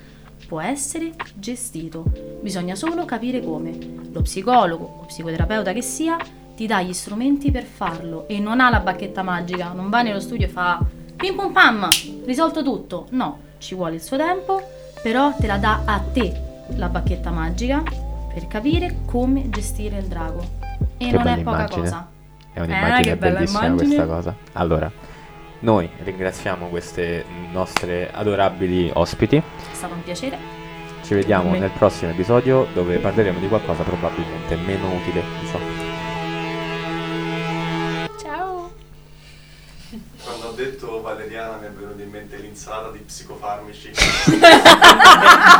[0.46, 2.04] può essere gestito.
[2.40, 3.76] Bisogna solo capire come.
[4.12, 6.16] Lo psicologo o psicoterapeuta che sia
[6.60, 10.20] ti dà gli strumenti per farlo e non ha la bacchetta magica, non va nello
[10.20, 10.78] studio e fa
[11.16, 11.88] pim pum pam,
[12.26, 13.06] risolto tutto.
[13.12, 14.60] No, ci vuole il suo tempo,
[15.02, 20.44] però te la dà a te la bacchetta magica per capire come gestire il drago.
[20.98, 21.80] E Che non è poca immagine.
[21.80, 22.08] cosa.
[22.52, 23.94] È un'immagine che bella bellissima immagine.
[23.94, 24.36] questa cosa.
[24.52, 24.92] Allora,
[25.60, 29.36] noi ringraziamo queste nostre adorabili ospiti.
[29.36, 29.42] È
[29.72, 30.36] stato un piacere.
[31.04, 35.46] Ci vediamo nel prossimo episodio dove parleremo di qualcosa probabilmente meno utile di
[40.60, 43.92] detto valeriana mi è venuta in mente l'insalata di psicofarmici.